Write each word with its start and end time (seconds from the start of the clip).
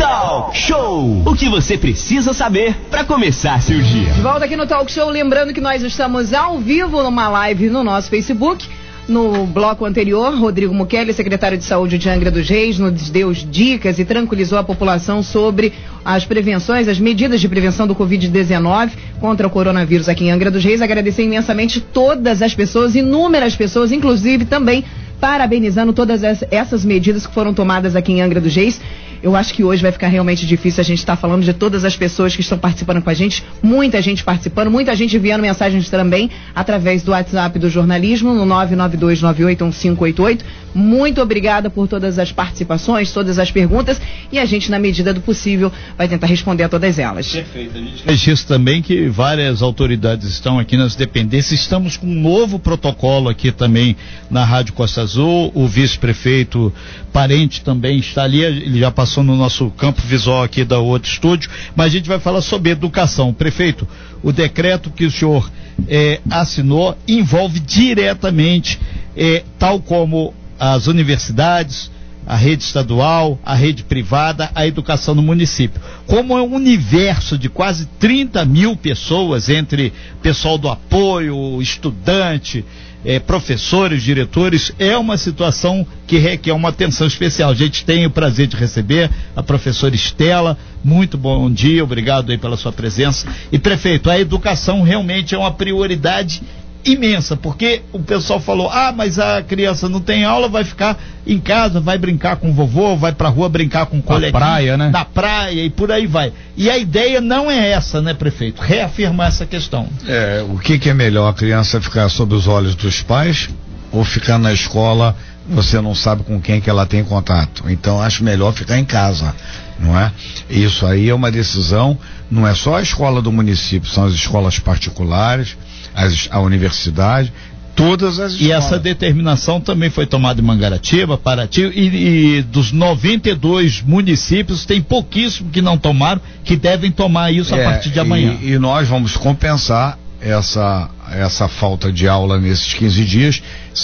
Talk 0.00 0.56
Show. 0.56 1.22
O 1.26 1.34
que 1.34 1.46
você 1.50 1.76
precisa 1.76 2.32
saber 2.32 2.74
para 2.90 3.04
começar 3.04 3.60
seu 3.60 3.78
dia. 3.82 4.10
De 4.10 4.22
volta 4.22 4.46
aqui 4.46 4.56
no 4.56 4.66
Talk 4.66 4.90
Show, 4.90 5.10
lembrando 5.10 5.52
que 5.52 5.60
nós 5.60 5.82
estamos 5.82 6.32
ao 6.32 6.58
vivo 6.58 7.02
numa 7.02 7.28
live 7.28 7.68
no 7.68 7.84
nosso 7.84 8.08
Facebook. 8.08 8.66
No 9.06 9.44
bloco 9.44 9.84
anterior, 9.84 10.34
Rodrigo 10.34 10.72
Mukele, 10.72 11.12
secretário 11.12 11.58
de 11.58 11.64
Saúde 11.64 11.98
de 11.98 12.08
Angra 12.08 12.30
dos 12.30 12.48
Reis, 12.48 12.78
nos 12.78 13.10
deu 13.10 13.30
dicas 13.34 13.98
e 13.98 14.04
tranquilizou 14.06 14.56
a 14.56 14.64
população 14.64 15.22
sobre 15.22 15.74
as 16.02 16.24
prevenções, 16.24 16.88
as 16.88 16.98
medidas 16.98 17.38
de 17.38 17.48
prevenção 17.48 17.86
do 17.86 17.94
Covid-19 17.94 18.92
contra 19.20 19.46
o 19.46 19.50
coronavírus 19.50 20.08
aqui 20.08 20.24
em 20.24 20.30
Angra 20.30 20.50
dos 20.50 20.64
Reis. 20.64 20.80
Agradecer 20.80 21.24
imensamente 21.24 21.78
todas 21.78 22.40
as 22.40 22.54
pessoas, 22.54 22.94
inúmeras 22.94 23.54
pessoas, 23.54 23.92
inclusive 23.92 24.46
também 24.46 24.82
parabenizando 25.20 25.92
todas 25.92 26.22
essas 26.50 26.86
medidas 26.86 27.26
que 27.26 27.34
foram 27.34 27.52
tomadas 27.52 27.94
aqui 27.94 28.12
em 28.12 28.22
Angra 28.22 28.40
dos 28.40 28.56
Reis. 28.56 28.80
Eu 29.22 29.36
acho 29.36 29.52
que 29.52 29.62
hoje 29.62 29.82
vai 29.82 29.92
ficar 29.92 30.08
realmente 30.08 30.46
difícil 30.46 30.80
a 30.80 30.84
gente 30.84 30.98
estar 31.00 31.16
tá 31.16 31.20
falando 31.20 31.42
de 31.42 31.52
todas 31.52 31.84
as 31.84 31.94
pessoas 31.96 32.34
que 32.34 32.40
estão 32.40 32.58
participando 32.58 33.02
com 33.02 33.10
a 33.10 33.14
gente, 33.14 33.44
muita 33.62 34.00
gente 34.00 34.24
participando, 34.24 34.70
muita 34.70 34.96
gente 34.96 35.16
enviando 35.16 35.42
mensagens 35.42 35.90
também 35.90 36.30
através 36.54 37.02
do 37.02 37.10
WhatsApp 37.12 37.58
do 37.58 37.68
jornalismo 37.68 38.32
no 38.32 38.46
992981588. 38.46 40.40
Muito 40.74 41.20
obrigada 41.20 41.68
por 41.68 41.86
todas 41.88 42.18
as 42.18 42.32
participações, 42.32 43.12
todas 43.12 43.38
as 43.38 43.50
perguntas 43.50 44.00
e 44.32 44.38
a 44.38 44.44
gente, 44.44 44.70
na 44.70 44.78
medida 44.78 45.12
do 45.12 45.20
possível, 45.20 45.70
vai 45.98 46.08
tentar 46.08 46.26
responder 46.26 46.64
a 46.64 46.68
todas 46.68 46.98
elas. 46.98 47.32
Perfeito. 47.32 47.76
A 47.76 47.80
gente 47.80 48.04
registra 48.06 48.56
também 48.56 48.80
que 48.80 49.08
várias 49.08 49.62
autoridades 49.62 50.28
estão 50.28 50.58
aqui 50.58 50.76
nas 50.76 50.94
dependências. 50.94 51.60
Estamos 51.60 51.96
com 51.96 52.06
um 52.06 52.20
novo 52.20 52.58
protocolo 52.58 53.28
aqui 53.28 53.50
também 53.52 53.96
na 54.30 54.44
Rádio 54.44 54.72
Costa 54.72 55.02
Azul. 55.02 55.50
O 55.54 55.66
vice-prefeito 55.66 56.72
parente 57.12 57.62
também 57.62 57.98
está 57.98 58.22
ali, 58.22 58.42
ele 58.42 58.78
já 58.78 58.90
passou 58.90 59.09
no 59.18 59.36
nosso 59.36 59.70
campo 59.70 60.00
visual 60.02 60.42
aqui 60.42 60.64
da 60.64 60.78
outro 60.78 61.10
estúdio, 61.10 61.50
mas 61.74 61.86
a 61.86 61.90
gente 61.90 62.08
vai 62.08 62.20
falar 62.20 62.40
sobre 62.40 62.70
educação. 62.70 63.32
Prefeito, 63.32 63.86
o 64.22 64.32
decreto 64.32 64.90
que 64.90 65.04
o 65.04 65.10
senhor 65.10 65.50
é, 65.88 66.20
assinou 66.30 66.96
envolve 67.08 67.58
diretamente, 67.60 68.78
é, 69.16 69.42
tal 69.58 69.80
como 69.80 70.32
as 70.58 70.86
universidades, 70.86 71.90
a 72.26 72.36
rede 72.36 72.62
estadual, 72.62 73.38
a 73.44 73.54
rede 73.54 73.82
privada, 73.82 74.50
a 74.54 74.66
educação 74.66 75.14
no 75.14 75.22
município. 75.22 75.80
Como 76.06 76.36
é 76.38 76.42
um 76.42 76.54
universo 76.54 77.36
de 77.36 77.48
quase 77.48 77.86
30 77.98 78.44
mil 78.44 78.76
pessoas, 78.76 79.48
entre 79.48 79.92
pessoal 80.22 80.56
do 80.56 80.68
apoio, 80.68 81.60
estudante, 81.60 82.64
eh, 83.04 83.18
professores, 83.18 84.02
diretores, 84.02 84.72
é 84.78 84.96
uma 84.96 85.16
situação 85.16 85.86
que 86.06 86.18
requer 86.18 86.52
uma 86.52 86.68
atenção 86.68 87.06
especial. 87.06 87.50
A 87.50 87.54
gente 87.54 87.84
tem 87.84 88.06
o 88.06 88.10
prazer 88.10 88.46
de 88.46 88.56
receber 88.56 89.10
a 89.34 89.42
professora 89.42 89.94
Estela. 89.94 90.56
Muito 90.82 91.18
bom 91.18 91.50
dia, 91.50 91.84
obrigado 91.84 92.30
aí 92.30 92.38
pela 92.38 92.56
sua 92.56 92.72
presença. 92.72 93.26
E 93.52 93.58
prefeito, 93.58 94.10
a 94.10 94.18
educação 94.18 94.82
realmente 94.82 95.34
é 95.34 95.38
uma 95.38 95.52
prioridade 95.52 96.42
imensa, 96.84 97.36
porque 97.36 97.82
o 97.92 98.00
pessoal 98.00 98.40
falou: 98.40 98.68
ah, 98.70 98.92
mas 98.94 99.18
a 99.18 99.42
criança 99.42 99.88
não 99.88 100.00
tem 100.00 100.24
aula, 100.24 100.48
vai 100.48 100.64
ficar 100.64 100.98
em 101.26 101.38
casa, 101.38 101.80
vai 101.80 101.98
brincar 101.98 102.36
com 102.36 102.50
o 102.50 102.52
vovô, 102.52 102.96
vai 102.96 103.12
pra 103.12 103.28
rua 103.28 103.48
brincar 103.48 103.86
com 103.86 103.98
o 103.98 104.02
coleguinha. 104.02 104.32
praia, 104.32 104.76
né? 104.76 104.90
Da 104.90 105.04
praia 105.04 105.64
e 105.64 105.70
por 105.70 105.92
aí 105.92 106.06
vai. 106.06 106.32
E 106.56 106.70
a 106.70 106.78
ideia 106.78 107.20
não 107.20 107.50
é 107.50 107.70
essa, 107.70 108.00
né, 108.00 108.14
prefeito? 108.14 108.62
Reafirmar 108.62 109.28
essa 109.28 109.46
questão. 109.46 109.88
É, 110.06 110.44
o 110.48 110.58
que, 110.58 110.78
que 110.78 110.88
é 110.88 110.94
melhor? 110.94 111.28
A 111.28 111.34
criança 111.34 111.80
ficar 111.80 112.08
sob 112.08 112.34
os 112.34 112.46
olhos 112.46 112.74
dos 112.74 113.02
pais 113.02 113.48
ou 113.92 114.04
ficar 114.04 114.38
na 114.38 114.52
escola? 114.52 115.16
Você 115.48 115.80
não 115.80 115.94
sabe 115.94 116.22
com 116.22 116.40
quem 116.40 116.60
que 116.60 116.70
ela 116.70 116.86
tem 116.86 117.02
contato. 117.02 117.64
Então 117.68 118.00
acho 118.00 118.22
melhor 118.22 118.52
ficar 118.52 118.78
em 118.78 118.84
casa, 118.84 119.34
não 119.78 119.98
é? 119.98 120.12
Isso 120.48 120.86
aí 120.86 121.08
é 121.08 121.14
uma 121.14 121.30
decisão, 121.30 121.98
não 122.30 122.46
é 122.46 122.54
só 122.54 122.76
a 122.76 122.82
escola 122.82 123.20
do 123.20 123.32
município, 123.32 123.88
são 123.90 124.04
as 124.04 124.12
escolas 124.12 124.58
particulares 124.58 125.56
as, 125.94 126.28
a 126.30 126.40
universidade, 126.40 127.32
todas 127.74 128.18
as 128.18 128.32
escolas. 128.32 128.40
E 128.40 128.52
essa 128.52 128.78
determinação 128.78 129.60
também 129.60 129.90
foi 129.90 130.06
tomada 130.06 130.40
em 130.40 130.44
Mangaratiba, 130.44 131.16
Paraty, 131.16 131.62
e, 131.62 132.38
e, 132.38 132.42
dos 132.42 132.72
92 132.72 133.82
municípios, 133.82 134.64
tem 134.66 134.80
pouquíssimos 134.80 135.52
que 135.52 135.62
não 135.62 135.78
tomaram, 135.78 136.20
que 136.44 136.56
devem 136.56 136.90
tomar 136.90 137.32
isso 137.32 137.54
é, 137.54 137.64
a 137.64 137.70
partir 137.70 137.90
de 137.90 138.00
amanhã. 138.00 138.36
E, 138.42 138.52
e, 138.52 138.58
nós 138.58 138.88
vamos 138.88 139.16
compensar 139.16 139.98
essa, 140.20 140.90
essa 141.10 141.48
falta 141.48 141.90
de 141.90 142.06
aula 142.06 142.38
nesses 142.38 142.74
15 142.74 143.04
dias. 143.04 143.42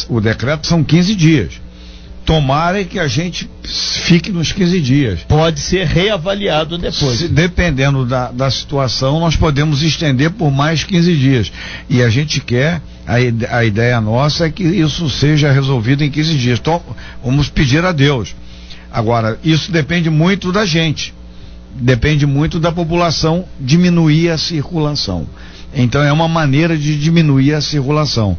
O 0.09 0.21
decreto 0.21 0.67
são 0.67 0.85
15 0.85 1.15
dias. 1.15 1.66
Tomara 2.27 2.83
que 2.85 2.99
a 2.99 3.07
gente 3.07 3.49
fique 3.63 4.33
nos 4.33 4.51
15 4.51 4.81
dias. 4.81 5.21
Pode 5.29 5.61
ser 5.61 5.87
reavaliado 5.87 6.77
depois. 6.77 7.21
Se, 7.21 7.29
dependendo 7.29 8.05
da, 8.05 8.33
da 8.33 8.51
situação, 8.51 9.21
nós 9.21 9.37
podemos 9.37 9.81
estender 9.81 10.31
por 10.31 10.51
mais 10.51 10.83
15 10.83 11.17
dias. 11.17 11.53
E 11.89 12.03
a 12.03 12.11
gente 12.11 12.41
quer, 12.41 12.83
a, 13.07 13.15
a 13.57 13.65
ideia 13.65 14.01
nossa 14.01 14.47
é 14.47 14.51
que 14.51 14.65
isso 14.65 15.09
seja 15.09 15.53
resolvido 15.53 16.03
em 16.03 16.11
15 16.11 16.37
dias. 16.37 16.59
Então, 16.59 16.83
vamos 17.25 17.49
pedir 17.49 17.85
a 17.85 17.93
Deus. 17.93 18.35
Agora, 18.93 19.39
isso 19.45 19.71
depende 19.71 20.11
muito 20.11 20.51
da 20.51 20.67
gente. 20.67 21.15
Depende 21.77 22.27
muito 22.27 22.59
da 22.59 22.73
população 22.73 23.45
diminuir 23.61 24.31
a 24.31 24.39
circulação. 24.39 25.29
Então, 25.73 26.03
é 26.03 26.11
uma 26.11 26.27
maneira 26.27 26.77
de 26.77 26.99
diminuir 26.99 27.55
a 27.55 27.61
circulação. 27.61 28.37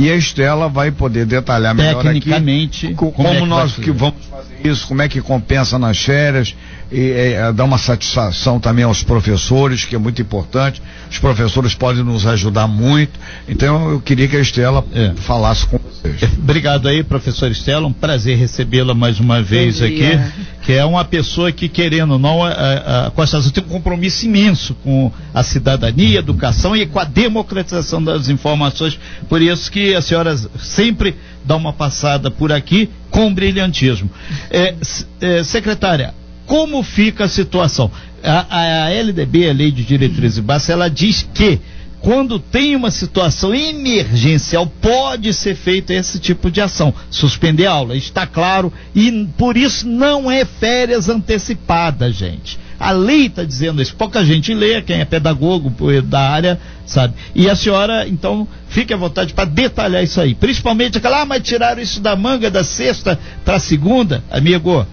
E 0.00 0.08
a 0.12 0.14
Estela 0.14 0.68
vai 0.68 0.92
poder 0.92 1.26
detalhar 1.26 1.74
melhor 1.74 2.04
Tecnicamente, 2.04 2.86
aqui 2.86 2.94
como, 2.94 3.10
como 3.10 3.28
é 3.28 3.40
nós 3.40 3.74
que 3.74 3.90
vamos 3.90 4.24
fazer 4.26 4.57
isso, 4.64 4.86
como 4.86 5.02
é 5.02 5.08
que 5.08 5.20
compensa 5.20 5.78
nas 5.78 5.98
férias, 5.98 6.54
e, 6.90 7.10
é, 7.10 7.52
dar 7.52 7.64
uma 7.64 7.78
satisfação 7.78 8.58
também 8.58 8.84
aos 8.84 9.02
professores, 9.02 9.84
que 9.84 9.94
é 9.94 9.98
muito 9.98 10.20
importante. 10.22 10.80
Os 11.10 11.18
professores 11.18 11.74
podem 11.74 12.02
nos 12.02 12.26
ajudar 12.26 12.66
muito. 12.66 13.18
Então 13.48 13.90
eu 13.90 14.00
queria 14.00 14.28
que 14.28 14.36
a 14.36 14.40
Estela 14.40 14.84
é. 14.92 15.12
falasse 15.16 15.66
com 15.66 15.78
vocês. 15.78 16.22
Obrigado 16.38 16.88
aí, 16.88 17.02
professor 17.02 17.50
Estela. 17.50 17.86
Um 17.86 17.92
prazer 17.92 18.36
recebê-la 18.38 18.94
mais 18.94 19.20
uma 19.20 19.42
vez 19.42 19.82
aqui. 19.82 20.18
Que 20.62 20.74
é 20.74 20.84
uma 20.84 21.04
pessoa 21.04 21.50
que, 21.50 21.66
querendo 21.66 22.12
ou 22.12 22.18
não, 22.18 22.44
a, 22.44 22.50
a, 22.50 23.06
a 23.06 23.10
Costa 23.10 23.38
Azul 23.38 23.52
tem 23.52 23.64
um 23.64 23.68
compromisso 23.68 24.26
imenso 24.26 24.74
com 24.84 25.10
a 25.32 25.42
cidadania, 25.42 26.18
a 26.18 26.20
educação 26.20 26.76
e 26.76 26.84
com 26.84 26.98
a 26.98 27.04
democratização 27.04 28.02
das 28.02 28.28
informações. 28.28 28.98
Por 29.28 29.40
isso 29.40 29.70
que 29.70 29.94
a 29.94 30.02
senhora 30.02 30.36
sempre 30.58 31.16
dá 31.44 31.56
uma 31.56 31.72
passada 31.72 32.30
por 32.30 32.52
aqui 32.52 32.90
com 33.10 33.32
brilhantismo. 33.32 34.10
É, 34.50 34.74
é, 35.20 35.44
secretária, 35.44 36.14
como 36.46 36.82
fica 36.82 37.24
a 37.24 37.28
situação? 37.28 37.90
A, 38.22 38.86
a 38.86 38.90
LDB, 38.90 39.48
a 39.48 39.52
Lei 39.52 39.70
de 39.70 39.84
Diretrizes 39.84 40.40
Básicas, 40.40 40.70
ela 40.70 40.88
diz 40.88 41.28
que 41.34 41.60
quando 42.00 42.38
tem 42.38 42.76
uma 42.76 42.90
situação 42.90 43.54
emergencial, 43.54 44.66
pode 44.66 45.32
ser 45.34 45.54
feito 45.54 45.90
esse 45.92 46.18
tipo 46.18 46.50
de 46.50 46.60
ação. 46.60 46.94
Suspender 47.10 47.66
a 47.66 47.72
aula, 47.72 47.96
está 47.96 48.26
claro, 48.26 48.72
e 48.94 49.26
por 49.36 49.56
isso 49.56 49.86
não 49.86 50.30
é 50.30 50.44
férias 50.44 51.08
antecipadas, 51.08 52.14
gente. 52.14 52.58
A 52.78 52.92
lei 52.92 53.26
está 53.26 53.42
dizendo 53.42 53.82
isso. 53.82 53.96
Pouca 53.96 54.24
gente 54.24 54.54
lê, 54.54 54.80
quem 54.80 55.00
é 55.00 55.04
pedagogo 55.04 55.72
da 56.04 56.20
área 56.20 56.60
sabe. 56.86 57.14
E 57.34 57.50
a 57.50 57.56
senhora, 57.56 58.06
então, 58.06 58.46
fique 58.68 58.94
à 58.94 58.96
vontade 58.96 59.34
para 59.34 59.44
detalhar 59.44 60.02
isso 60.04 60.20
aí. 60.20 60.34
Principalmente 60.34 60.98
aquela, 60.98 61.22
ah, 61.22 61.26
mas 61.26 61.42
tiraram 61.42 61.82
isso 61.82 62.00
da 62.00 62.14
manga 62.14 62.48
da 62.48 62.62
sexta 62.62 63.18
para 63.44 63.58
segunda. 63.58 64.22
Amigo, 64.30 64.86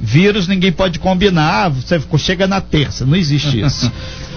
Vírus 0.00 0.48
ninguém 0.48 0.72
pode 0.72 0.98
combinar. 0.98 1.68
Você 1.70 2.00
chega 2.18 2.46
na 2.46 2.60
terça. 2.60 3.04
Não 3.04 3.16
existe 3.16 3.60
isso. 3.60 3.90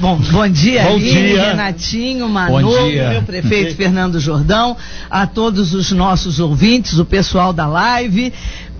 Bom, 0.00 0.18
bom 0.32 0.48
dia, 0.48 0.84
bom 0.84 0.98
dia. 0.98 1.50
Renatinho, 1.50 2.28
Manu, 2.28 2.70
meu 2.90 3.22
prefeito 3.22 3.76
Fernando 3.76 4.18
Jordão, 4.18 4.76
a 5.08 5.26
todos 5.26 5.72
os 5.72 5.92
nossos 5.92 6.40
ouvintes, 6.40 6.98
o 6.98 7.04
pessoal 7.04 7.52
da 7.52 7.66
live. 7.66 8.32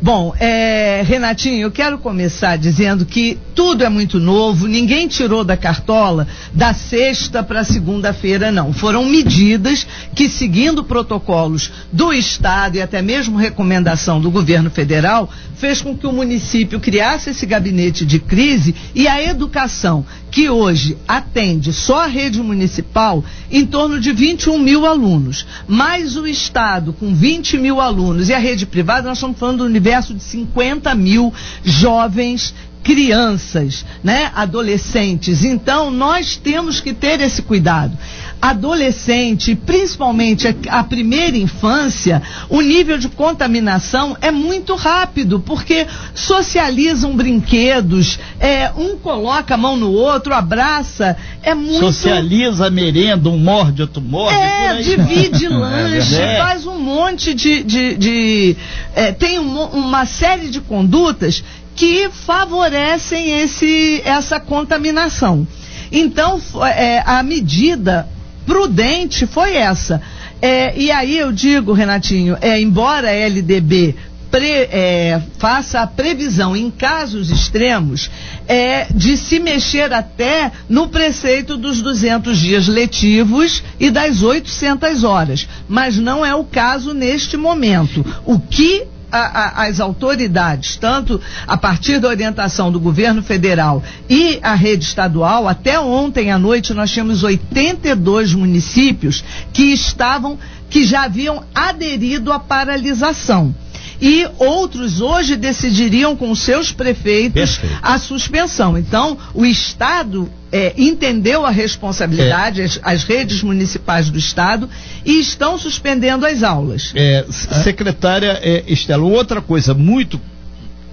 Bom, 0.03 0.34
é, 0.38 1.03
Renatinho, 1.04 1.60
eu 1.60 1.70
quero 1.70 1.98
começar 1.98 2.56
dizendo 2.56 3.04
que 3.04 3.38
tudo 3.59 3.83
é 3.83 3.89
muito 3.89 4.21
novo, 4.21 4.69
ninguém 4.69 5.09
tirou 5.09 5.43
da 5.43 5.57
cartola 5.57 6.28
da 6.55 6.72
sexta 6.72 7.43
para 7.43 7.65
segunda-feira, 7.65 8.53
não. 8.53 8.72
Foram 8.72 9.05
medidas 9.05 9.84
que, 10.15 10.28
seguindo 10.28 10.84
protocolos 10.84 11.69
do 11.93 12.13
Estado 12.13 12.77
e 12.77 12.81
até 12.81 13.03
mesmo 13.03 13.37
recomendação 13.37 14.21
do 14.21 14.31
governo 14.31 14.71
federal, 14.71 15.28
fez 15.57 15.81
com 15.83 15.97
que 15.97 16.07
o 16.07 16.13
município 16.13 16.78
criasse 16.78 17.31
esse 17.31 17.45
gabinete 17.47 18.07
de 18.07 18.21
crise 18.21 18.77
e 18.95 19.09
a 19.09 19.21
educação, 19.21 20.07
que 20.31 20.49
hoje 20.49 20.97
atende 21.09 21.72
só 21.72 22.04
a 22.04 22.07
rede 22.07 22.41
municipal, 22.41 23.25
em 23.51 23.66
torno 23.66 23.99
de 23.99 24.13
21 24.13 24.57
mil 24.57 24.87
alunos, 24.87 25.45
mais 25.66 26.16
o 26.16 26.28
Estado 26.28 26.93
com 26.93 27.13
20 27.13 27.59
mil 27.59 27.81
alunos 27.81 28.28
e 28.28 28.34
a 28.34 28.39
rede 28.39 28.66
privada, 28.66 29.09
nós 29.09 29.19
estamos 29.19 29.37
falando 29.37 29.59
do 29.59 29.65
universo 29.65 30.15
de 30.15 30.22
50 30.22 30.95
mil 30.95 31.34
jovens 31.65 32.54
crianças, 32.89 33.85
né, 34.03 34.33
adolescentes. 34.35 35.45
Então 35.45 35.91
nós 35.91 36.39
temos 36.39 36.81
que 36.81 36.95
ter 36.95 37.21
esse 37.21 37.43
cuidado. 37.43 37.95
Adolescente, 38.41 39.57
principalmente 39.57 40.47
a, 40.47 40.55
a 40.79 40.85
primeira 40.85 41.37
infância, 41.37 42.23
o 42.49 42.61
nível 42.61 42.97
de 42.97 43.09
contaminação 43.09 44.17
é 44.21 44.31
muito 44.31 44.77
rápido, 44.77 45.41
porque 45.41 45.87
socializam 46.15 47.17
brinquedos, 47.17 48.19
é, 48.39 48.71
um 48.77 48.97
coloca 48.97 49.55
a 49.55 49.57
mão 49.57 49.77
no 49.77 49.91
outro, 49.91 50.33
abraça, 50.33 51.17
é 51.43 51.55
muito. 51.55 51.81
Socializa, 51.81 52.71
merenda, 52.71 53.29
um 53.29 53.39
morde, 53.39 53.83
outro 53.83 54.01
morde. 54.01 54.39
É, 54.39 54.83
divide 54.83 55.49
lanche, 55.51 56.21
é. 56.21 56.37
faz 56.39 56.65
um 56.65 56.79
monte 56.79 57.35
de. 57.35 57.63
de, 57.65 57.97
de 57.97 58.57
é, 58.95 59.11
tem 59.11 59.39
um, 59.41 59.65
uma 59.65 60.07
série 60.07 60.49
de 60.49 60.61
condutas 60.61 61.43
que 61.75 62.09
favorecem 62.11 63.41
esse, 63.41 64.01
essa 64.05 64.39
contaminação. 64.39 65.47
Então, 65.91 66.41
é, 66.77 67.03
a 67.07 67.23
medida 67.23 68.09
prudente 68.48 69.27
foi 69.27 69.54
essa. 69.54 70.00
É, 70.41 70.77
e 70.77 70.91
aí 70.91 71.18
eu 71.18 71.30
digo, 71.30 71.72
Renatinho, 71.72 72.39
é, 72.41 72.59
embora 72.60 73.09
a 73.09 73.12
LDB 73.12 73.95
pre, 74.30 74.47
é, 74.47 75.21
faça 75.39 75.80
a 75.80 75.86
previsão 75.86 76.56
em 76.56 76.71
casos 76.71 77.30
extremos 77.30 78.10
é, 78.47 78.86
de 78.92 79.16
se 79.16 79.39
mexer 79.39 79.92
até 79.92 80.50
no 80.68 80.89
preceito 80.89 81.56
dos 81.56 81.83
200 81.83 82.39
dias 82.39 82.68
letivos 82.68 83.62
e 83.78 83.91
das 83.91 84.22
800 84.22 85.04
horas, 85.04 85.48
mas 85.68 85.98
não 85.98 86.24
é 86.24 86.34
o 86.34 86.44
caso 86.44 86.94
neste 86.94 87.36
momento. 87.36 88.04
O 88.24 88.39
que 88.39 88.86
a, 89.10 89.19
a, 89.63 89.66
as 89.66 89.81
autoridades, 89.81 90.77
tanto 90.77 91.21
a 91.47 91.57
partir 91.57 92.01
da 92.01 92.09
orientação 92.09 92.71
do 92.71 92.81
governo 92.81 93.22
federal 93.22 93.83
e 94.09 94.39
a 94.43 94.55
rede 94.55 94.84
estadual, 94.84 95.49
até 95.49 95.78
ontem 95.81 96.31
à 96.31 96.39
noite 96.39 96.75
nós 96.75 96.91
tínhamos 96.91 97.22
82 97.22 98.34
municípios 98.34 99.25
que 99.53 99.72
estavam, 99.72 100.39
que 100.69 100.84
já 100.84 101.05
haviam 101.05 101.43
aderido 101.55 102.33
à 102.33 102.39
paralisação 102.39 103.55
e 104.00 104.27
outros 104.39 105.00
hoje 105.00 105.36
decidiriam 105.36 106.16
com 106.16 106.34
seus 106.34 106.72
prefeitos 106.72 107.59
Perfeito. 107.59 107.78
a 107.83 107.98
suspensão. 107.98 108.78
Então, 108.78 109.18
o 109.34 109.45
Estado 109.45 110.30
é, 110.53 110.72
entendeu 110.77 111.45
a 111.45 111.50
responsabilidade, 111.50 112.60
é. 112.60 112.65
as, 112.65 112.80
as, 112.83 113.04
redes 113.04 113.42
municipais 113.42 114.09
do 114.10 114.18
Estado, 114.18 114.68
e 115.04 115.21
estão 115.21 115.59
suspendendo 115.59 116.27
as 116.27 116.42
aulas. 116.42 116.92
É, 116.95 117.24
secretária 117.28 118.39
é, 118.42 118.65
Estela, 118.66 119.04
outra 119.04 119.41
coisa 119.41 119.74
muito 119.74 120.21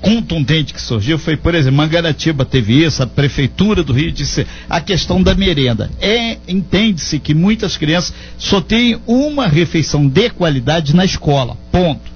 contundente 0.01 0.72
que 0.72 0.81
surgiu 0.81 1.18
foi, 1.18 1.36
por 1.36 1.56
exemplo, 1.56 1.78
Mangaratiba 1.78 2.46
teve 2.46 2.86
isso, 2.86 3.01
a 3.01 3.08
Prefeitura 3.08 3.84
do 3.84 3.92
Rio 3.92 4.12
disse 4.12 4.46
a 4.69 4.80
questão 4.80 5.22
da 5.22 5.34
merenda. 5.34 5.90
É, 6.00 6.38
entende-se 6.48 7.18
que 7.18 7.34
muitas 7.34 7.75
crianças 7.75 8.13
só 8.38 8.62
têm 8.62 9.00
uma 9.08 9.48
refeição 9.48 10.08
de 10.08 10.30
qualidade 10.30 10.96
na 10.96 11.06
escola, 11.06 11.58
ponto. 11.72 12.15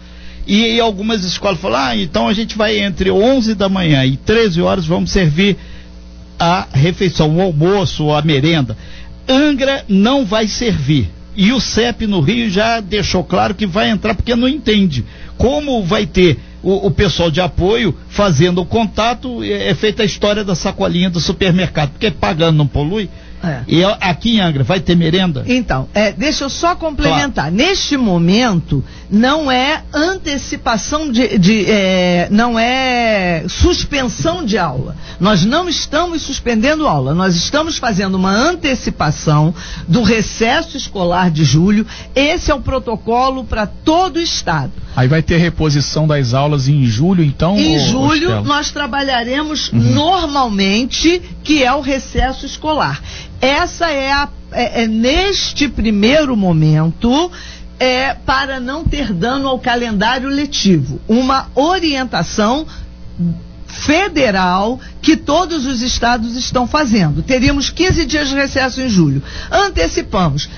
E, 0.50 0.78
e 0.78 0.80
algumas 0.80 1.24
escolas 1.24 1.60
falam, 1.60 1.80
ah, 1.80 1.96
então 1.96 2.28
a 2.28 2.34
gente 2.34 2.58
vai 2.58 2.80
entre 2.80 3.12
11 3.12 3.54
da 3.54 3.70
manhã 3.70 4.04
e 4.04 4.18
13 4.18 4.60
horas 4.64 4.84
vamos 4.88 5.12
servir 5.12 5.56
a 6.40 6.66
refeição, 6.74 7.38
o 7.38 7.40
almoço, 7.40 8.12
a 8.12 8.24
merenda. 8.24 8.76
Angra 9.28 9.86
não 9.88 10.26
vai 10.26 10.48
servir. 10.48 11.08
E 11.36 11.52
o 11.52 11.60
CEP 11.60 12.08
no 12.08 12.20
Rio 12.20 12.50
já 12.50 12.80
deixou 12.80 13.24
claro 13.24 13.54
que 13.54 13.68
vai 13.68 13.92
entrar 13.92 14.16
porque 14.16 14.36
não 14.36 14.48
entende. 14.48 15.06
Como 15.38 15.84
vai 15.84 16.08
ter 16.08 16.40
o, 16.64 16.88
o 16.88 16.90
pessoal 16.90 17.30
de 17.30 17.40
apoio 17.40 17.96
fazendo 18.10 18.60
o 18.60 18.66
contato, 18.66 19.44
é, 19.44 19.70
é 19.70 19.76
feita 19.76 20.02
a 20.02 20.06
história 20.06 20.44
da 20.44 20.56
sacolinha 20.56 21.12
do 21.12 21.20
supermercado, 21.20 21.92
porque 21.92 22.10
pagando 22.10 22.58
não 22.58 22.66
polui. 22.66 23.08
É. 23.44 23.62
E 23.68 23.84
aqui 23.84 24.36
em 24.36 24.40
Angra, 24.42 24.64
vai 24.64 24.80
ter 24.80 24.96
merenda? 24.96 25.44
Então, 25.48 25.88
é, 25.94 26.12
deixa 26.12 26.44
eu 26.44 26.50
só 26.50 26.76
complementar. 26.76 27.46
Claro. 27.46 27.56
Neste 27.56 27.96
momento, 27.96 28.84
não 29.10 29.50
é 29.50 29.84
antecipação 29.94 31.12
de. 31.12 31.38
de 31.38 31.66
é, 31.68 32.28
não 32.30 32.60
é 32.60 33.46
suspensão 33.48 34.46
de 34.46 34.58
aula. 34.58 34.96
Nós 35.20 35.46
não 35.46 35.70
estamos 35.70 36.22
suspendendo 36.22 36.88
aula. 36.88 37.14
Nós 37.14 37.36
estamos 37.36 37.78
fazendo 37.78 38.16
uma 38.16 38.32
antecipação 38.32 39.54
do 39.88 40.04
recesso 40.04 40.76
escolar 40.76 41.32
de 41.32 41.44
julho. 41.44 41.88
Esse 42.14 42.52
é 42.52 42.56
o 42.56 42.62
protocolo 42.62 43.46
para 43.46 43.66
todo 43.66 44.18
o 44.18 44.22
estado. 44.22 44.72
Aí 44.96 45.08
vai 45.08 45.22
ter 45.22 45.38
reposição 45.38 46.06
das 46.06 46.34
aulas 46.34 46.68
em 46.68 46.86
julho, 46.86 47.24
então? 47.24 47.58
Em 47.58 47.74
ou, 47.74 47.88
julho, 47.88 48.36
ou 48.38 48.44
nós 48.44 48.72
trabalharemos 48.72 49.72
uhum. 49.72 49.80
normalmente, 49.80 51.22
que 51.44 51.64
é 51.64 51.72
o 51.74 51.80
recesso 51.80 52.46
escolar. 52.46 53.02
Essa 53.42 53.90
é 53.90 54.12
a. 54.12 54.30
É, 54.52 54.84
é 54.84 54.88
neste 54.88 55.68
primeiro 55.68 56.36
momento. 56.36 57.32
É 57.82 58.14
para 58.14 58.60
não 58.60 58.84
ter 58.84 59.14
dano 59.14 59.48
ao 59.48 59.58
calendário 59.58 60.28
letivo. 60.28 61.00
Uma 61.08 61.48
orientação 61.56 62.68
federal 63.70 64.80
que 65.02 65.16
todos 65.16 65.66
os 65.66 65.82
estados 65.82 66.36
estão 66.36 66.68
fazendo. 66.68 67.22
Teríamos 67.22 67.70
15 67.70 68.06
dias 68.06 68.28
de 68.28 68.36
recesso 68.36 68.82
em 68.82 68.90
julho. 68.90 69.24
Antecipamos. 69.50 70.50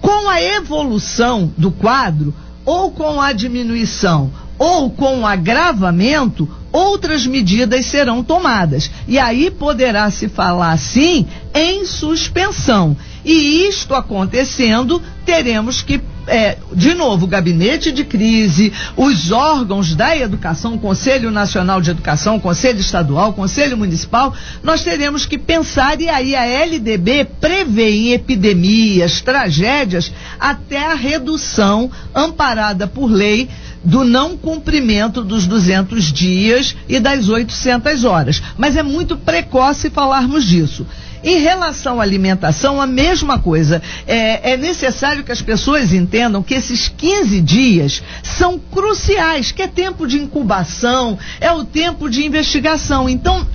Com 0.00 0.28
a 0.28 0.42
evolução 0.42 1.52
do 1.56 1.70
quadro, 1.70 2.34
ou 2.64 2.90
com 2.90 3.20
a 3.20 3.32
diminuição, 3.32 4.30
ou 4.58 4.90
com 4.90 5.20
o 5.20 5.26
agravamento, 5.26 6.48
outras 6.72 7.26
medidas 7.26 7.86
serão 7.86 8.22
tomadas. 8.22 8.90
E 9.06 9.18
aí 9.18 9.50
poderá 9.50 10.10
se 10.10 10.28
falar, 10.28 10.76
sim, 10.78 11.26
em 11.54 11.84
suspensão. 11.84 12.96
E 13.24 13.66
isto 13.68 13.94
acontecendo, 13.94 15.02
teremos 15.24 15.82
que, 15.82 16.00
é, 16.26 16.58
de 16.72 16.94
novo, 16.94 17.24
o 17.24 17.28
gabinete 17.28 17.90
de 17.90 18.04
crise, 18.04 18.72
os 18.96 19.30
órgãos 19.30 19.94
da 19.94 20.16
educação, 20.16 20.78
Conselho 20.78 21.30
Nacional 21.30 21.80
de 21.80 21.90
Educação, 21.90 22.38
Conselho 22.38 22.80
Estadual, 22.80 23.32
Conselho 23.32 23.76
Municipal, 23.76 24.34
nós 24.62 24.82
teremos 24.82 25.26
que 25.26 25.38
pensar, 25.38 26.00
e 26.00 26.08
aí 26.08 26.34
a 26.34 26.44
LDB 26.44 27.26
prevê 27.40 27.90
em 27.90 28.12
epidemias, 28.12 29.20
tragédias, 29.20 30.12
até 30.38 30.84
a 30.84 30.94
redução 30.94 31.90
amparada 32.14 32.86
por 32.86 33.10
lei 33.10 33.48
do 33.82 34.04
não 34.04 34.36
cumprimento 34.36 35.22
dos 35.22 35.46
200 35.46 36.12
dias 36.12 36.76
e 36.88 37.00
das 37.00 37.28
800 37.28 38.04
horas. 38.04 38.42
Mas 38.56 38.76
é 38.76 38.82
muito 38.82 39.16
precoce 39.16 39.90
falarmos 39.90 40.44
disso. 40.44 40.86
Em 41.22 41.38
relação 41.38 42.00
à 42.00 42.02
alimentação, 42.02 42.80
a 42.80 42.86
mesma 42.86 43.38
coisa. 43.38 43.82
É, 44.06 44.52
é, 44.52 44.56
necessário 44.56 45.22
que 45.22 45.32
as 45.32 45.42
pessoas 45.42 45.92
entendam 45.92 46.42
que 46.42 46.54
esses 46.54 46.88
15 46.88 47.40
dias 47.40 48.02
são 48.22 48.58
cruciais, 48.58 49.52
que 49.52 49.62
é 49.62 49.66
tempo 49.66 50.06
de 50.06 50.18
incubação, 50.18 51.18
é 51.40 51.52
o 51.52 51.64
tempo 51.64 52.08
de 52.08 52.24
investigação. 52.24 53.08
Então, 53.08 53.46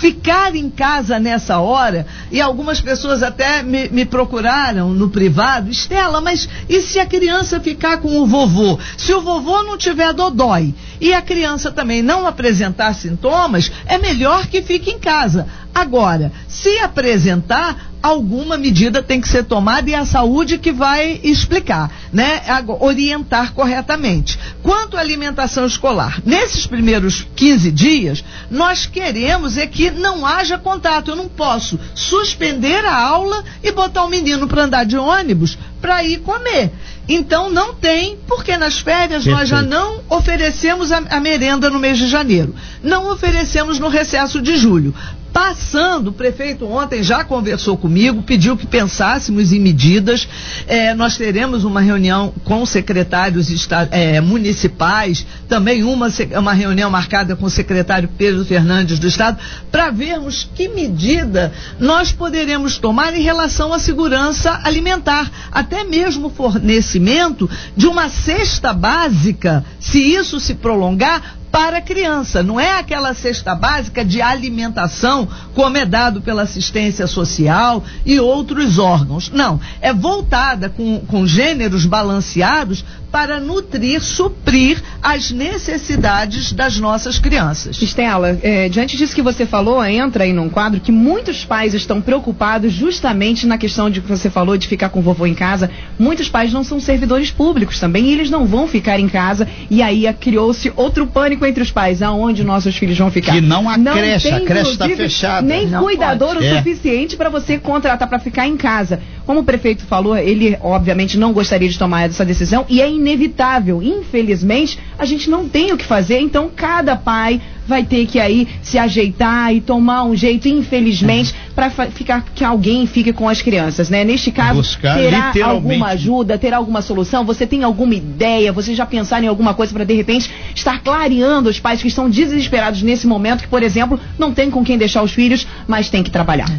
ficar 0.00 0.56
em 0.56 0.70
casa 0.70 1.20
nessa 1.20 1.58
hora, 1.58 2.06
e 2.32 2.40
algumas 2.40 2.80
pessoas 2.80 3.22
até 3.22 3.62
me, 3.62 3.90
me, 3.90 4.06
procuraram 4.06 4.94
no 4.94 5.10
privado, 5.10 5.70
Estela, 5.70 6.22
mas 6.22 6.48
e 6.68 6.80
se 6.80 6.98
a 6.98 7.04
criança 7.04 7.60
ficar 7.60 7.98
com 7.98 8.18
o 8.18 8.26
vovô? 8.26 8.78
Se 8.96 9.12
o 9.12 9.20
vovô 9.20 9.62
não 9.62 9.76
tiver 9.76 10.14
dodói 10.14 10.74
e 10.98 11.12
a 11.12 11.20
criança 11.20 11.70
também 11.70 12.00
não 12.00 12.26
apresentar 12.26 12.94
sintomas, 12.94 13.70
é 13.84 13.98
melhor 13.98 14.46
que 14.46 14.62
fique 14.62 14.90
em 14.90 14.98
casa. 14.98 15.46
Agora, 15.74 16.32
se 16.48 16.78
apresentar, 16.78 17.89
alguma 18.02 18.56
medida 18.56 19.02
tem 19.02 19.20
que 19.20 19.28
ser 19.28 19.44
tomada 19.44 19.88
e 19.90 19.94
a 19.94 20.04
saúde 20.04 20.58
que 20.58 20.72
vai 20.72 21.20
explicar, 21.22 21.90
né? 22.12 22.42
Orientar 22.80 23.52
corretamente. 23.52 24.38
Quanto 24.62 24.96
à 24.96 25.00
alimentação 25.00 25.66
escolar, 25.66 26.20
nesses 26.24 26.66
primeiros 26.66 27.26
15 27.36 27.70
dias, 27.70 28.24
nós 28.50 28.86
queremos 28.86 29.56
é 29.56 29.66
que 29.66 29.90
não 29.90 30.26
haja 30.26 30.58
contato. 30.58 31.10
Eu 31.10 31.16
não 31.16 31.28
posso 31.28 31.78
suspender 31.94 32.84
a 32.84 32.94
aula 32.94 33.44
e 33.62 33.70
botar 33.72 34.04
o 34.04 34.10
menino 34.10 34.48
para 34.48 34.64
andar 34.64 34.84
de 34.84 34.96
ônibus 34.96 35.58
para 35.80 36.04
ir 36.04 36.18
comer. 36.18 36.70
Então 37.08 37.50
não 37.50 37.74
tem, 37.74 38.18
porque 38.28 38.56
nas 38.56 38.78
férias 38.78 39.24
Perfeito. 39.24 39.36
nós 39.36 39.48
já 39.48 39.62
não 39.62 40.00
oferecemos 40.08 40.92
a, 40.92 40.98
a 40.98 41.18
merenda 41.18 41.68
no 41.68 41.78
mês 41.78 41.98
de 41.98 42.06
janeiro. 42.06 42.54
Não 42.82 43.10
oferecemos 43.10 43.78
no 43.78 43.88
recesso 43.88 44.40
de 44.40 44.56
julho. 44.56 44.94
Passando, 45.32 46.08
o 46.08 46.12
prefeito 46.12 46.66
ontem 46.66 47.02
já 47.02 47.22
conversou 47.22 47.76
comigo, 47.76 48.22
pediu 48.22 48.56
que 48.56 48.66
pensássemos 48.66 49.52
em 49.52 49.60
medidas. 49.60 50.28
É, 50.66 50.92
nós 50.92 51.16
teremos 51.16 51.62
uma 51.62 51.80
reunião 51.80 52.34
com 52.44 52.66
secretários 52.66 53.48
é, 53.92 54.20
municipais, 54.20 55.24
também 55.48 55.84
uma, 55.84 56.08
uma 56.38 56.52
reunião 56.52 56.90
marcada 56.90 57.36
com 57.36 57.46
o 57.46 57.50
secretário 57.50 58.08
Pedro 58.18 58.44
Fernandes 58.44 58.98
do 58.98 59.06
Estado, 59.06 59.38
para 59.70 59.90
vermos 59.90 60.48
que 60.54 60.68
medida 60.68 61.52
nós 61.78 62.10
poderemos 62.10 62.78
tomar 62.78 63.14
em 63.14 63.22
relação 63.22 63.72
à 63.72 63.78
segurança 63.78 64.60
alimentar, 64.64 65.30
até 65.52 65.84
mesmo 65.84 66.30
fornecimento 66.30 67.48
de 67.76 67.86
uma 67.86 68.08
cesta 68.08 68.72
básica, 68.72 69.64
se 69.78 70.00
isso 70.00 70.40
se 70.40 70.54
prolongar, 70.54 71.39
para 71.50 71.78
a 71.78 71.82
criança. 71.82 72.42
Não 72.42 72.58
é 72.58 72.78
aquela 72.78 73.14
cesta 73.14 73.54
básica 73.54 74.04
de 74.04 74.22
alimentação 74.22 75.28
como 75.54 75.76
é 75.76 75.84
dado 75.84 76.20
pela 76.20 76.42
assistência 76.42 77.06
social 77.06 77.82
e 78.04 78.20
outros 78.20 78.78
órgãos. 78.78 79.30
Não, 79.30 79.60
é 79.80 79.92
voltada 79.92 80.68
com, 80.68 81.00
com 81.00 81.26
gêneros 81.26 81.86
balanceados 81.86 82.84
para 83.10 83.40
nutrir, 83.40 84.00
suprir 84.00 84.82
as 85.02 85.30
necessidades 85.30 86.52
das 86.52 86.78
nossas 86.78 87.18
crianças. 87.18 87.80
Estela, 87.80 88.38
é, 88.42 88.68
diante 88.68 88.96
disso 88.96 89.14
que 89.14 89.22
você 89.22 89.44
falou, 89.44 89.84
entra 89.84 90.24
aí 90.24 90.32
num 90.32 90.48
quadro 90.48 90.80
que 90.80 90.92
muitos 90.92 91.44
pais 91.44 91.74
estão 91.74 92.00
preocupados 92.00 92.72
justamente 92.72 93.46
na 93.46 93.58
questão 93.58 93.90
de 93.90 94.00
que 94.00 94.08
você 94.08 94.30
falou 94.30 94.56
de 94.56 94.68
ficar 94.68 94.90
com 94.90 95.00
o 95.00 95.02
vovô 95.02 95.26
em 95.26 95.34
casa. 95.34 95.70
Muitos 95.98 96.28
pais 96.28 96.52
não 96.52 96.62
são 96.62 96.78
servidores 96.78 97.30
públicos 97.30 97.80
também 97.80 98.06
e 98.06 98.12
eles 98.12 98.30
não 98.30 98.46
vão 98.46 98.68
ficar 98.68 99.00
em 99.00 99.08
casa 99.08 99.48
e 99.68 99.82
aí 99.82 100.10
criou-se 100.14 100.72
outro 100.76 101.06
pânico 101.06 101.44
entre 101.46 101.62
os 101.62 101.70
pais, 101.70 102.02
aonde 102.02 102.44
nossos 102.44 102.76
filhos 102.76 102.98
vão 102.98 103.10
ficar. 103.10 103.32
Que 103.32 103.40
não 103.40 103.68
há 103.68 103.76
não 103.76 103.92
creche, 103.92 104.28
tem, 104.28 104.36
a 104.36 104.40
creche 104.40 104.70
está 104.70 104.88
fechada. 104.88 105.46
Nem 105.46 105.66
não 105.66 105.82
cuidador 105.82 106.34
pode. 106.34 106.44
o 106.44 106.48
é. 106.48 106.58
suficiente 106.58 107.16
para 107.16 107.28
você 107.28 107.58
contratar 107.58 108.08
para 108.08 108.18
ficar 108.18 108.46
em 108.46 108.56
casa. 108.56 109.00
Como 109.30 109.42
o 109.42 109.44
prefeito 109.44 109.84
falou, 109.84 110.16
ele 110.16 110.58
obviamente 110.60 111.16
não 111.16 111.32
gostaria 111.32 111.68
de 111.68 111.78
tomar 111.78 112.02
essa 112.02 112.24
decisão 112.24 112.66
e 112.68 112.82
é 112.82 112.90
inevitável. 112.90 113.80
Infelizmente, 113.80 114.76
a 114.98 115.04
gente 115.04 115.30
não 115.30 115.48
tem 115.48 115.72
o 115.72 115.76
que 115.76 115.84
fazer, 115.84 116.18
então 116.18 116.50
cada 116.52 116.96
pai 116.96 117.40
vai 117.64 117.84
ter 117.84 118.04
que 118.06 118.18
aí 118.18 118.48
se 118.60 118.76
ajeitar 118.76 119.54
e 119.54 119.60
tomar 119.60 120.02
um 120.02 120.16
jeito, 120.16 120.48
infelizmente, 120.48 121.32
para 121.54 121.70
ficar 121.70 122.24
que 122.34 122.42
alguém 122.42 122.84
fique 122.86 123.12
com 123.12 123.28
as 123.28 123.40
crianças, 123.40 123.88
né? 123.88 124.02
Neste 124.02 124.32
caso, 124.32 124.56
Buscar 124.56 124.98
terá 124.98 125.46
alguma 125.46 125.86
ajuda, 125.90 126.36
terá 126.36 126.56
alguma 126.56 126.82
solução? 126.82 127.24
Você 127.24 127.46
tem 127.46 127.62
alguma 127.62 127.94
ideia? 127.94 128.52
Você 128.52 128.74
já 128.74 128.84
pensaram 128.84 129.24
em 129.24 129.28
alguma 129.28 129.54
coisa 129.54 129.72
para 129.72 129.84
de 129.84 129.94
repente 129.94 130.28
estar 130.52 130.82
clareando 130.82 131.48
os 131.48 131.60
pais 131.60 131.80
que 131.80 131.86
estão 131.86 132.10
desesperados 132.10 132.82
nesse 132.82 133.06
momento, 133.06 133.42
que, 133.42 133.48
por 133.48 133.62
exemplo, 133.62 134.00
não 134.18 134.34
tem 134.34 134.50
com 134.50 134.64
quem 134.64 134.76
deixar 134.76 135.04
os 135.04 135.12
filhos, 135.12 135.46
mas 135.68 135.88
tem 135.88 136.02
que 136.02 136.10
trabalhar? 136.10 136.50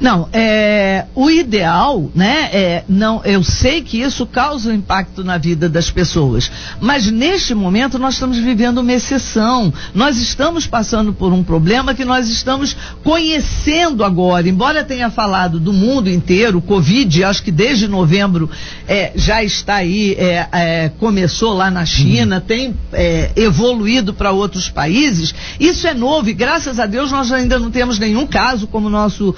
Não, 0.00 0.28
é, 0.32 1.04
o 1.14 1.28
ideal, 1.30 2.10
né, 2.14 2.48
é, 2.52 2.84
não, 2.88 3.20
eu 3.22 3.42
sei 3.44 3.82
que 3.82 4.00
isso 4.00 4.24
causa 4.26 4.70
um 4.70 4.74
impacto 4.74 5.22
na 5.22 5.36
vida 5.36 5.68
das 5.68 5.90
pessoas, 5.90 6.50
mas 6.80 7.10
neste 7.10 7.54
momento 7.54 7.98
nós 7.98 8.14
estamos 8.14 8.38
vivendo 8.38 8.78
uma 8.78 8.92
exceção. 8.92 9.72
Nós 9.94 10.16
estamos 10.16 10.66
passando 10.66 11.12
por 11.12 11.34
um 11.34 11.44
problema 11.44 11.94
que 11.94 12.04
nós 12.04 12.28
estamos 12.28 12.74
conhecendo 13.04 14.02
agora. 14.02 14.48
Embora 14.48 14.82
tenha 14.82 15.10
falado 15.10 15.60
do 15.60 15.72
mundo 15.72 16.08
inteiro, 16.08 16.58
o 16.58 16.62
Covid, 16.62 17.24
acho 17.24 17.42
que 17.42 17.50
desde 17.50 17.86
novembro 17.86 18.48
é, 18.88 19.12
já 19.14 19.44
está 19.44 19.76
aí, 19.76 20.14
é, 20.14 20.48
é, 20.50 20.88
começou 20.98 21.52
lá 21.52 21.70
na 21.70 21.84
China, 21.84 22.36
uhum. 22.36 22.40
tem 22.40 22.74
é, 22.92 23.32
evoluído 23.36 24.14
para 24.14 24.32
outros 24.32 24.70
países. 24.70 25.34
Isso 25.58 25.86
é 25.86 25.92
novo 25.92 26.30
e 26.30 26.32
graças 26.32 26.80
a 26.80 26.86
Deus 26.86 27.12
nós 27.12 27.30
ainda 27.30 27.58
não 27.58 27.70
temos 27.70 27.98
nenhum 27.98 28.26
caso 28.26 28.66
como 28.66 28.86
o 28.86 28.90
nosso 28.90 29.34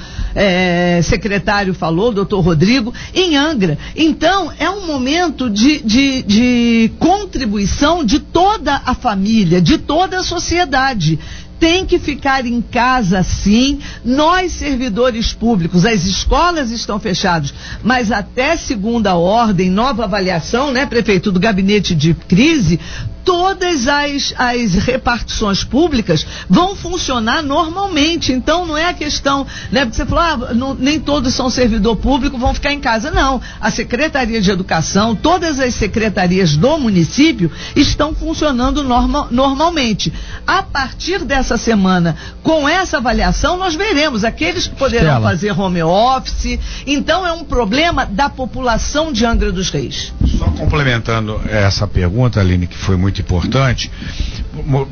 é, 0.53 1.03
secretário 1.03 1.73
falou, 1.73 2.13
doutor 2.13 2.41
Rodrigo, 2.41 2.93
em 3.15 3.37
Angra. 3.37 3.79
Então, 3.97 4.53
é 4.59 4.69
um 4.69 4.87
momento 4.87 5.49
de, 5.49 5.81
de, 5.81 6.23
de 6.23 6.93
contribuição 6.99 8.05
de 8.05 8.19
toda 8.19 8.83
a 8.85 8.95
família, 8.95 9.61
de 9.61 9.79
toda 9.79 10.19
a 10.19 10.23
sociedade 10.23 11.19
tem 11.63 11.87
que 11.87 11.97
ficar 11.97 12.45
em 12.45 12.61
casa 12.61 13.23
sim. 13.23 13.79
Nós, 14.05 14.51
servidores 14.51 15.33
públicos, 15.33 15.87
as 15.87 16.05
escolas 16.05 16.73
estão 16.73 16.99
fechadas, 16.99 17.55
mas 17.85 18.11
até 18.11 18.57
segunda 18.57 19.15
ordem, 19.15 19.71
nova 19.71 20.03
avaliação, 20.03 20.73
né, 20.73 20.87
prefeito, 20.87 21.31
do 21.31 21.39
gabinete 21.39 21.95
de 21.95 22.15
crise, 22.15 22.81
todas 23.25 23.89
as, 23.89 24.35
as 24.37 24.75
repartições 24.75 25.65
públicas 25.65 26.27
vão 26.49 26.77
funcionar 26.77 27.43
normalmente. 27.43 28.33
Então 28.33 28.67
não 28.67 28.77
é 28.77 28.87
a 28.87 28.95
questão, 28.95 29.47
né? 29.71 29.85
Porque 29.85 29.97
você 29.97 30.07
falou, 30.07 30.49
ah, 30.49 30.55
não, 30.55 30.75
nem 30.75 31.01
todos 31.01 31.35
são 31.35 31.51
servidor 31.51 31.97
público, 31.97 32.39
vão 32.39 32.55
ficar 32.55 32.73
em 32.73 32.81
casa. 32.81 33.11
Não. 33.11 33.41
A 33.61 33.71
Secretaria 33.71 34.41
de 34.41 34.51
Educação, 34.51 35.15
todas 35.15 35.61
as 35.61 35.75
secretarias 35.75 36.57
do 36.57 36.79
município 36.79 37.51
estão 37.75 38.15
funcionando 38.15 38.83
norma, 38.83 39.29
normalmente. 39.31 40.13
A 40.47 40.63
partir 40.63 41.25
dessa 41.25 41.57
semana, 41.57 42.17
com 42.43 42.69
essa 42.69 42.99
avaliação, 42.99 43.57
nós 43.57 43.75
veremos 43.75 44.25
aqueles 44.25 44.67
que 44.67 44.77
poderão 44.77 45.07
Estela. 45.07 45.29
fazer 45.29 45.59
home 45.59 45.83
office. 45.83 46.59
Então 46.87 47.27
é 47.27 47.33
um 47.33 47.45
problema 47.45 48.05
da 48.05 48.29
população 48.29 49.13
de 49.13 49.25
Angra 49.25 49.53
dos 49.53 49.71
Reis. 49.71 50.13
Só 50.43 50.51
complementando 50.51 51.41
essa 51.49 51.87
pergunta, 51.87 52.41
Aline, 52.41 52.67
que 52.67 52.77
foi 52.77 52.97
muito 52.97 53.21
importante. 53.21 53.89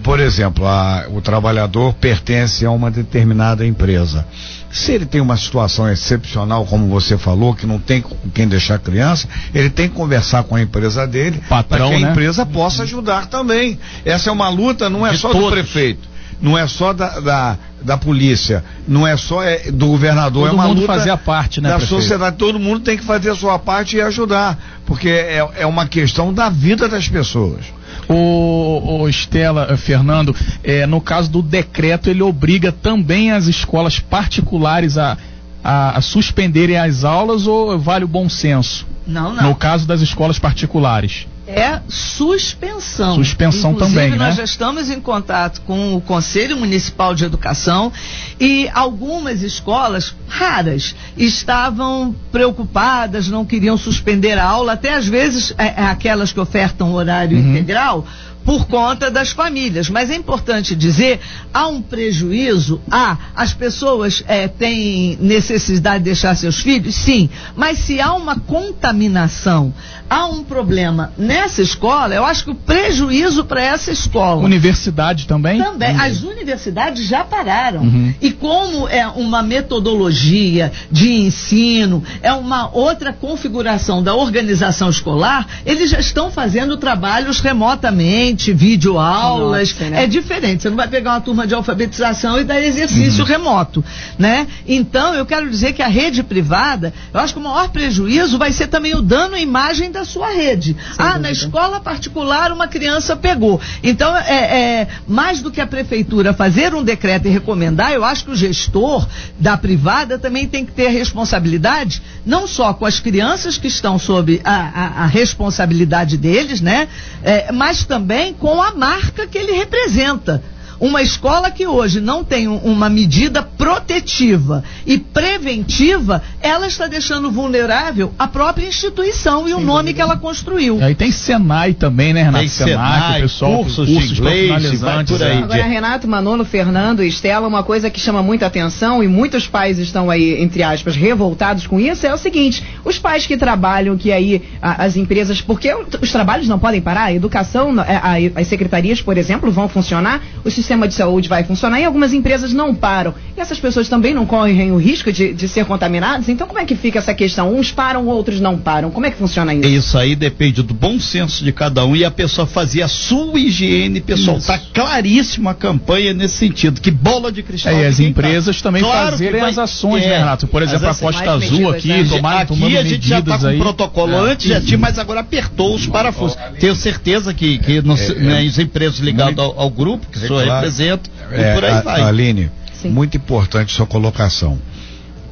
Por 0.00 0.20
exemplo, 0.20 0.64
a, 0.64 1.06
o 1.10 1.20
trabalhador 1.20 1.92
pertence 1.94 2.64
a 2.64 2.70
uma 2.70 2.88
determinada 2.88 3.66
empresa. 3.66 4.24
Se 4.70 4.92
ele 4.92 5.06
tem 5.06 5.20
uma 5.20 5.36
situação 5.36 5.90
excepcional, 5.90 6.64
como 6.64 6.86
você 6.86 7.18
falou, 7.18 7.52
que 7.52 7.66
não 7.66 7.80
tem 7.80 8.00
com 8.00 8.14
quem 8.32 8.46
deixar 8.46 8.78
criança, 8.78 9.28
ele 9.52 9.68
tem 9.68 9.88
que 9.88 9.96
conversar 9.96 10.44
com 10.44 10.54
a 10.54 10.62
empresa 10.62 11.04
dele 11.04 11.42
para 11.48 11.64
que 11.64 11.74
a 11.74 11.88
né? 11.98 12.10
empresa 12.12 12.46
possa 12.46 12.84
ajudar 12.84 13.26
também. 13.26 13.76
Essa 14.04 14.30
é 14.30 14.32
uma 14.32 14.48
luta, 14.48 14.88
não 14.88 15.04
é 15.04 15.10
De 15.10 15.18
só 15.18 15.30
todos. 15.30 15.46
do 15.46 15.50
prefeito 15.50 16.08
não 16.40 16.56
é 16.56 16.66
só 16.66 16.92
da, 16.92 17.20
da, 17.20 17.58
da 17.82 17.96
polícia, 17.96 18.64
não 18.86 19.06
é 19.06 19.16
só 19.16 19.42
é, 19.42 19.70
do 19.70 19.86
governador, 19.86 20.48
todo 20.48 20.58
é 20.58 20.60
uma 20.60 20.68
mundo 20.68 20.80
luta 20.82 20.92
fazer 20.92 21.10
a 21.10 21.16
parte, 21.16 21.60
né, 21.60 21.68
da 21.68 21.76
prefeito? 21.76 22.02
sociedade. 22.02 22.36
Todo 22.36 22.58
mundo 22.58 22.80
tem 22.80 22.96
que 22.96 23.04
fazer 23.04 23.30
a 23.30 23.34
sua 23.34 23.58
parte 23.58 23.96
e 23.96 24.00
ajudar, 24.00 24.58
porque 24.86 25.08
é, 25.08 25.46
é 25.56 25.66
uma 25.66 25.86
questão 25.86 26.32
da 26.32 26.48
vida 26.48 26.88
das 26.88 27.08
pessoas. 27.08 27.64
O, 28.08 29.02
o 29.02 29.08
Estela, 29.08 29.68
eh, 29.70 29.76
Fernando, 29.76 30.34
é, 30.64 30.86
no 30.86 31.00
caso 31.00 31.30
do 31.30 31.42
decreto, 31.42 32.10
ele 32.10 32.22
obriga 32.22 32.72
também 32.72 33.30
as 33.30 33.46
escolas 33.46 33.98
particulares 34.00 34.98
a, 34.98 35.16
a, 35.62 35.98
a 35.98 36.00
suspenderem 36.00 36.76
as 36.76 37.04
aulas 37.04 37.46
ou 37.46 37.78
vale 37.78 38.04
o 38.04 38.08
bom 38.08 38.28
senso? 38.28 38.86
Não, 39.06 39.34
não. 39.34 39.42
No 39.44 39.54
caso 39.54 39.86
das 39.86 40.00
escolas 40.00 40.38
particulares 40.38 41.26
é 41.50 41.80
suspensão. 41.88 43.16
Suspensão 43.16 43.72
Inclusive, 43.72 44.00
também, 44.00 44.18
nós 44.18 44.30
né? 44.30 44.32
já 44.36 44.44
estamos 44.44 44.90
em 44.90 45.00
contato 45.00 45.60
com 45.62 45.94
o 45.94 46.00
Conselho 46.00 46.56
Municipal 46.56 47.14
de 47.14 47.24
Educação 47.24 47.92
e 48.38 48.68
algumas 48.72 49.42
escolas 49.42 50.14
raras 50.28 50.94
estavam 51.16 52.14
preocupadas, 52.30 53.28
não 53.28 53.44
queriam 53.44 53.76
suspender 53.76 54.38
a 54.38 54.44
aula, 54.44 54.72
até 54.72 54.94
às 54.94 55.06
vezes 55.06 55.54
é, 55.58 55.66
é 55.66 55.84
aquelas 55.84 56.32
que 56.32 56.40
ofertam 56.40 56.92
horário 56.92 57.36
uhum. 57.36 57.50
integral 57.50 58.06
por 58.44 58.66
conta 58.66 59.10
das 59.10 59.30
famílias. 59.30 59.88
Mas 59.88 60.10
é 60.10 60.14
importante 60.14 60.74
dizer, 60.74 61.20
há 61.52 61.66
um 61.68 61.82
prejuízo, 61.82 62.80
há, 62.90 63.16
as 63.34 63.52
pessoas 63.52 64.22
é, 64.26 64.48
têm 64.48 65.18
necessidade 65.20 65.98
de 65.98 66.04
deixar 66.04 66.34
seus 66.34 66.60
filhos, 66.60 66.94
sim, 66.94 67.28
mas 67.54 67.78
se 67.78 68.00
há 68.00 68.12
uma 68.14 68.38
contaminação, 68.38 69.72
há 70.08 70.26
um 70.26 70.42
problema 70.42 71.12
nessa 71.16 71.62
escola, 71.62 72.14
eu 72.14 72.24
acho 72.24 72.44
que 72.44 72.50
o 72.50 72.54
prejuízo 72.54 73.44
para 73.44 73.62
essa 73.62 73.90
escola. 73.90 74.42
Universidade 74.42 75.26
também? 75.26 75.62
Também. 75.62 75.94
Uhum. 75.94 76.02
As 76.02 76.22
universidades 76.22 77.06
já 77.06 77.24
pararam. 77.24 77.82
Uhum. 77.82 78.14
E 78.20 78.32
como 78.32 78.88
é 78.88 79.06
uma 79.06 79.42
metodologia 79.42 80.72
de 80.90 81.10
ensino, 81.10 82.02
é 82.22 82.32
uma 82.32 82.70
outra 82.74 83.12
configuração 83.12 84.02
da 84.02 84.14
organização 84.14 84.88
escolar, 84.90 85.46
eles 85.64 85.90
já 85.90 86.00
estão 86.00 86.30
fazendo 86.30 86.76
trabalhos 86.76 87.40
remotamente 87.40 88.29
diferente, 88.34 88.52
vídeo 88.52 88.98
aulas, 88.98 89.74
né? 89.74 90.04
é 90.04 90.06
diferente. 90.06 90.62
Você 90.62 90.70
não 90.70 90.76
vai 90.76 90.88
pegar 90.88 91.12
uma 91.12 91.20
turma 91.20 91.46
de 91.46 91.54
alfabetização 91.54 92.38
e 92.38 92.44
dar 92.44 92.60
exercício 92.60 93.22
uhum. 93.22 93.28
remoto, 93.28 93.84
né? 94.18 94.46
Então, 94.66 95.14
eu 95.14 95.26
quero 95.26 95.48
dizer 95.48 95.72
que 95.72 95.82
a 95.82 95.88
rede 95.88 96.22
privada, 96.22 96.92
eu 97.12 97.20
acho 97.20 97.34
que 97.34 97.40
o 97.40 97.42
maior 97.42 97.68
prejuízo 97.70 98.38
vai 98.38 98.52
ser 98.52 98.68
também 98.68 98.94
o 98.94 99.02
dano 99.02 99.34
à 99.34 99.40
imagem 99.40 99.90
da 99.90 100.04
sua 100.04 100.30
rede. 100.30 100.74
Sem 100.74 100.94
ah, 100.98 101.08
dúvida. 101.08 101.18
na 101.20 101.30
escola 101.30 101.80
particular 101.80 102.52
uma 102.52 102.68
criança 102.68 103.16
pegou. 103.16 103.60
Então, 103.82 104.16
é, 104.16 104.80
é, 104.80 104.88
mais 105.06 105.42
do 105.42 105.50
que 105.50 105.60
a 105.60 105.66
prefeitura 105.66 106.32
fazer 106.32 106.74
um 106.74 106.82
decreto 106.82 107.26
e 107.26 107.30
recomendar, 107.30 107.92
eu 107.92 108.04
acho 108.04 108.24
que 108.24 108.30
o 108.30 108.36
gestor 108.36 109.06
da 109.38 109.56
privada 109.56 110.18
também 110.18 110.46
tem 110.46 110.64
que 110.64 110.72
ter 110.72 110.88
responsabilidade, 110.88 112.02
não 112.24 112.46
só 112.46 112.72
com 112.72 112.86
as 112.86 113.00
crianças 113.00 113.56
que 113.56 113.66
estão 113.66 113.98
sob 113.98 114.40
a, 114.44 114.54
a, 114.54 114.86
a 115.04 115.06
responsabilidade 115.06 116.16
deles, 116.16 116.60
né? 116.60 116.88
É, 117.22 117.50
mas 117.52 117.84
também 117.84 118.19
também 118.20 118.34
com 118.34 118.60
a 118.60 118.74
marca 118.74 119.26
que 119.26 119.38
ele 119.38 119.52
representa. 119.52 120.42
Uma 120.80 121.02
escola 121.02 121.50
que 121.50 121.66
hoje 121.66 122.00
não 122.00 122.24
tem 122.24 122.48
uma 122.48 122.88
medida 122.88 123.42
protetiva 123.42 124.64
e 124.86 124.96
preventiva, 124.96 126.22
ela 126.40 126.66
está 126.66 126.86
deixando 126.86 127.30
vulnerável 127.30 128.14
a 128.18 128.26
própria 128.26 128.66
instituição 128.66 129.46
e 129.46 129.50
Sim, 129.50 129.56
o 129.56 129.60
nome 129.60 129.92
que 129.92 130.00
ela 130.00 130.16
construiu. 130.16 130.82
Aí 130.82 130.94
tem 130.94 131.12
Senai 131.12 131.74
também, 131.74 132.14
né, 132.14 132.22
Renato? 132.22 132.38
Tem 132.38 132.48
Senai, 132.48 132.74
Senai 132.74 133.20
pessoal, 133.20 133.56
cursos, 133.58 133.88
cursos 133.88 134.08
de 134.08 134.20
inglês, 134.20 134.80
vai 134.80 135.04
por 135.04 135.22
aí. 135.22 135.38
Agora, 135.42 135.62
Renato, 135.64 136.08
Manolo, 136.08 136.44
Fernando 136.46 137.02
e 137.04 137.08
Estela, 137.08 137.46
uma 137.46 137.62
coisa 137.62 137.90
que 137.90 138.00
chama 138.00 138.22
muita 138.22 138.46
atenção 138.46 139.02
e 139.02 139.08
muitos 139.08 139.46
pais 139.46 139.78
estão 139.78 140.08
aí, 140.08 140.42
entre 140.42 140.62
aspas, 140.62 140.96
revoltados 140.96 141.66
com 141.66 141.78
isso, 141.78 142.06
é 142.06 142.14
o 142.14 142.18
seguinte, 142.18 142.64
os 142.84 142.98
pais 142.98 143.26
que 143.26 143.36
trabalham, 143.36 143.98
que 143.98 144.10
aí 144.10 144.42
a, 144.62 144.84
as 144.84 144.96
empresas, 144.96 145.42
porque 145.42 145.74
os 146.00 146.10
trabalhos 146.10 146.48
não 146.48 146.58
podem 146.58 146.80
parar, 146.80 147.04
a 147.04 147.12
educação, 147.12 147.78
a, 147.78 147.82
a, 147.82 148.40
as 148.40 148.46
secretarias, 148.46 149.02
por 149.02 149.18
exemplo, 149.18 149.50
vão 149.50 149.68
funcionar, 149.68 150.22
o 150.42 150.50
sistema 150.70 150.86
de 150.86 150.94
saúde 150.94 151.28
vai 151.28 151.42
funcionar 151.42 151.80
e 151.80 151.84
algumas 151.84 152.12
empresas 152.12 152.52
não 152.52 152.72
param. 152.72 153.12
E 153.40 153.42
essas 153.42 153.58
pessoas 153.58 153.88
também 153.88 154.12
não 154.12 154.26
correm 154.26 154.70
o 154.70 154.76
risco 154.76 155.10
de, 155.10 155.32
de 155.32 155.48
ser 155.48 155.64
contaminadas? 155.64 156.28
Então 156.28 156.46
como 156.46 156.58
é 156.58 156.66
que 156.66 156.76
fica 156.76 156.98
essa 156.98 157.14
questão? 157.14 157.54
Uns 157.54 157.72
param, 157.72 158.06
outros 158.06 158.38
não 158.38 158.58
param. 158.58 158.90
Como 158.90 159.06
é 159.06 159.10
que 159.10 159.16
funciona 159.16 159.54
isso? 159.54 159.66
Isso 159.66 159.98
aí 159.98 160.14
depende 160.14 160.62
do 160.62 160.74
bom 160.74 161.00
senso 161.00 161.42
de 161.42 161.50
cada 161.50 161.82
um 161.86 161.96
e 161.96 162.04
a 162.04 162.10
pessoa 162.10 162.46
fazer 162.46 162.82
a 162.82 162.88
sua 162.88 163.40
higiene 163.40 163.98
pessoal. 164.02 164.36
Está 164.36 164.58
claríssima 164.58 165.52
a 165.52 165.54
campanha 165.54 166.12
nesse 166.12 166.36
sentido. 166.36 166.82
Que 166.82 166.90
bola 166.90 167.32
de 167.32 167.42
cristal. 167.42 167.72
É, 167.72 167.84
e 167.84 167.86
as 167.86 167.98
empresas 167.98 168.58
tá. 168.58 168.64
também 168.64 168.82
claro 168.82 169.12
fazerem 169.12 169.40
vai, 169.40 169.50
as 169.50 169.56
ações, 169.56 170.02
né, 170.02 170.08
é, 170.08 170.10
né, 170.10 170.18
Renato? 170.18 170.46
Por 170.46 170.62
exemplo, 170.62 170.88
a 170.88 170.94
Costa 170.94 171.30
Azul 171.30 171.72
medidas, 171.72 171.74
aqui, 171.76 171.88
né? 171.88 172.04
tomar, 172.04 172.40
aqui 172.42 172.76
a 172.76 172.84
gente 172.84 173.08
já 173.08 173.20
está 173.20 173.38
com 173.38 173.46
aí. 173.46 173.58
protocolo 173.58 174.12
é. 174.12 174.32
antes, 174.32 174.48
já 174.48 174.60
tinha, 174.60 174.76
mas 174.76 174.98
agora 174.98 175.20
apertou 175.20 175.74
os 175.74 175.86
parafusos. 175.86 176.36
Tenho 176.58 176.74
certeza 176.74 177.32
que, 177.32 177.56
que 177.56 177.80
nos, 177.80 178.00
é, 178.02 178.14
né, 178.16 178.40
as 178.40 178.58
empresas 178.58 178.98
ligadas 178.98 179.38
ao, 179.38 179.58
ao, 179.58 179.70
grupo, 179.70 180.06
que 180.12 180.18
o 180.18 180.20
senhor 180.20 180.44
claro. 180.44 180.60
representa, 180.60 181.08
e 181.32 181.54
por 181.54 181.64
aí 181.64 181.72
a, 181.72 181.80
vai. 181.80 182.02
Aline, 182.02 182.50
Sim. 182.82 182.90
muito 182.90 183.16
importante 183.16 183.72
sua 183.72 183.86
colocação. 183.86 184.58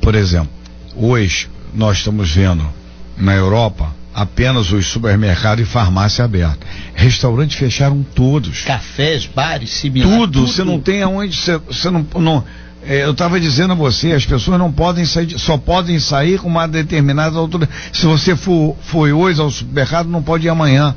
Por 0.01 0.15
exemplo, 0.15 0.51
hoje 0.97 1.49
nós 1.75 1.99
estamos 1.99 2.31
vendo 2.31 2.67
na 3.17 3.35
Europa 3.35 3.95
apenas 4.15 4.73
os 4.73 4.87
supermercados 4.87 5.67
e 5.67 5.71
farmácia 5.71 6.25
aberta. 6.25 6.67
Restaurantes 6.95 7.57
fecharam 7.57 8.05
todos. 8.15 8.63
Cafés, 8.63 9.27
bares, 9.27 9.71
similares. 9.71 10.19
Tudo. 10.19 10.47
Você 10.47 10.65
não 10.65 10.81
tem 10.81 11.03
aonde. 11.03 11.37
Você 11.37 11.91
não. 11.91 12.07
não 12.17 12.45
é, 12.83 13.05
eu 13.05 13.11
estava 13.11 13.39
dizendo 13.41 13.73
a 13.73 13.77
você, 13.77 14.13
as 14.13 14.25
pessoas 14.25 14.59
não 14.59 14.73
podem 14.73 15.05
sair, 15.05 15.39
só 15.39 15.59
podem 15.59 15.99
sair 15.99 16.39
com 16.39 16.49
uma 16.49 16.67
determinada 16.67 17.37
altura. 17.37 17.69
Se 17.93 18.07
você 18.07 18.37
for, 18.37 18.77
foi 18.83 19.13
hoje 19.13 19.41
ao 19.41 19.51
supermercado, 19.51 20.09
não 20.09 20.23
pode 20.23 20.47
ir 20.47 20.51
amanhã. 20.51 20.95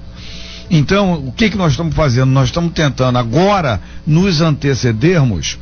Então, 0.70 1.16
o 1.16 1.32
que, 1.32 1.50
que 1.50 1.58
nós 1.58 1.74
estamos 1.74 1.94
fazendo? 1.94 2.32
Nós 2.32 2.46
estamos 2.46 2.72
tentando 2.72 3.18
agora 3.18 3.82
nos 4.08 4.42
antecedermos 4.42 5.58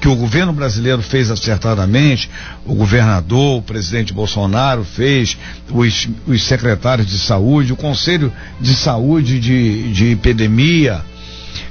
que 0.00 0.08
o 0.08 0.14
governo 0.14 0.52
brasileiro 0.52 1.02
fez 1.02 1.30
acertadamente, 1.30 2.30
o 2.64 2.74
governador, 2.74 3.58
o 3.58 3.62
presidente 3.62 4.12
Bolsonaro 4.12 4.84
fez, 4.84 5.36
os, 5.70 6.08
os 6.26 6.42
secretários 6.44 7.08
de 7.08 7.18
saúde, 7.18 7.72
o 7.72 7.76
Conselho 7.76 8.32
de 8.60 8.74
Saúde 8.74 9.40
de, 9.40 9.92
de 9.92 10.12
Epidemia. 10.12 11.00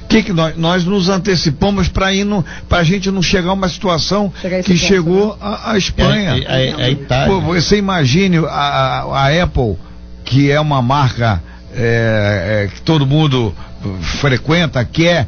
Que 0.08 0.22
que 0.22 0.32
nós, 0.32 0.56
nós 0.56 0.84
nos 0.84 1.10
antecipamos 1.10 1.88
para 1.88 2.06
para 2.66 2.78
a 2.78 2.84
gente 2.84 3.10
não 3.10 3.22
chegar 3.22 3.50
a 3.50 3.52
uma 3.52 3.68
situação 3.68 4.32
que 4.64 4.76
chegou 4.76 5.36
a, 5.38 5.72
a 5.72 5.78
Espanha. 5.78 6.42
É, 6.46 6.70
é, 6.70 6.90
é 6.92 7.26
Pô, 7.26 7.40
você 7.42 7.76
imagine 7.76 8.38
a, 8.38 9.04
a, 9.12 9.42
Apple, 9.42 9.76
que 10.24 10.50
é 10.50 10.58
uma 10.58 10.80
marca 10.80 11.42
é, 11.74 12.64
é, 12.64 12.74
que 12.74 12.80
todo 12.80 13.06
mundo 13.06 13.54
frequenta, 14.00 14.82
quer 14.84 15.26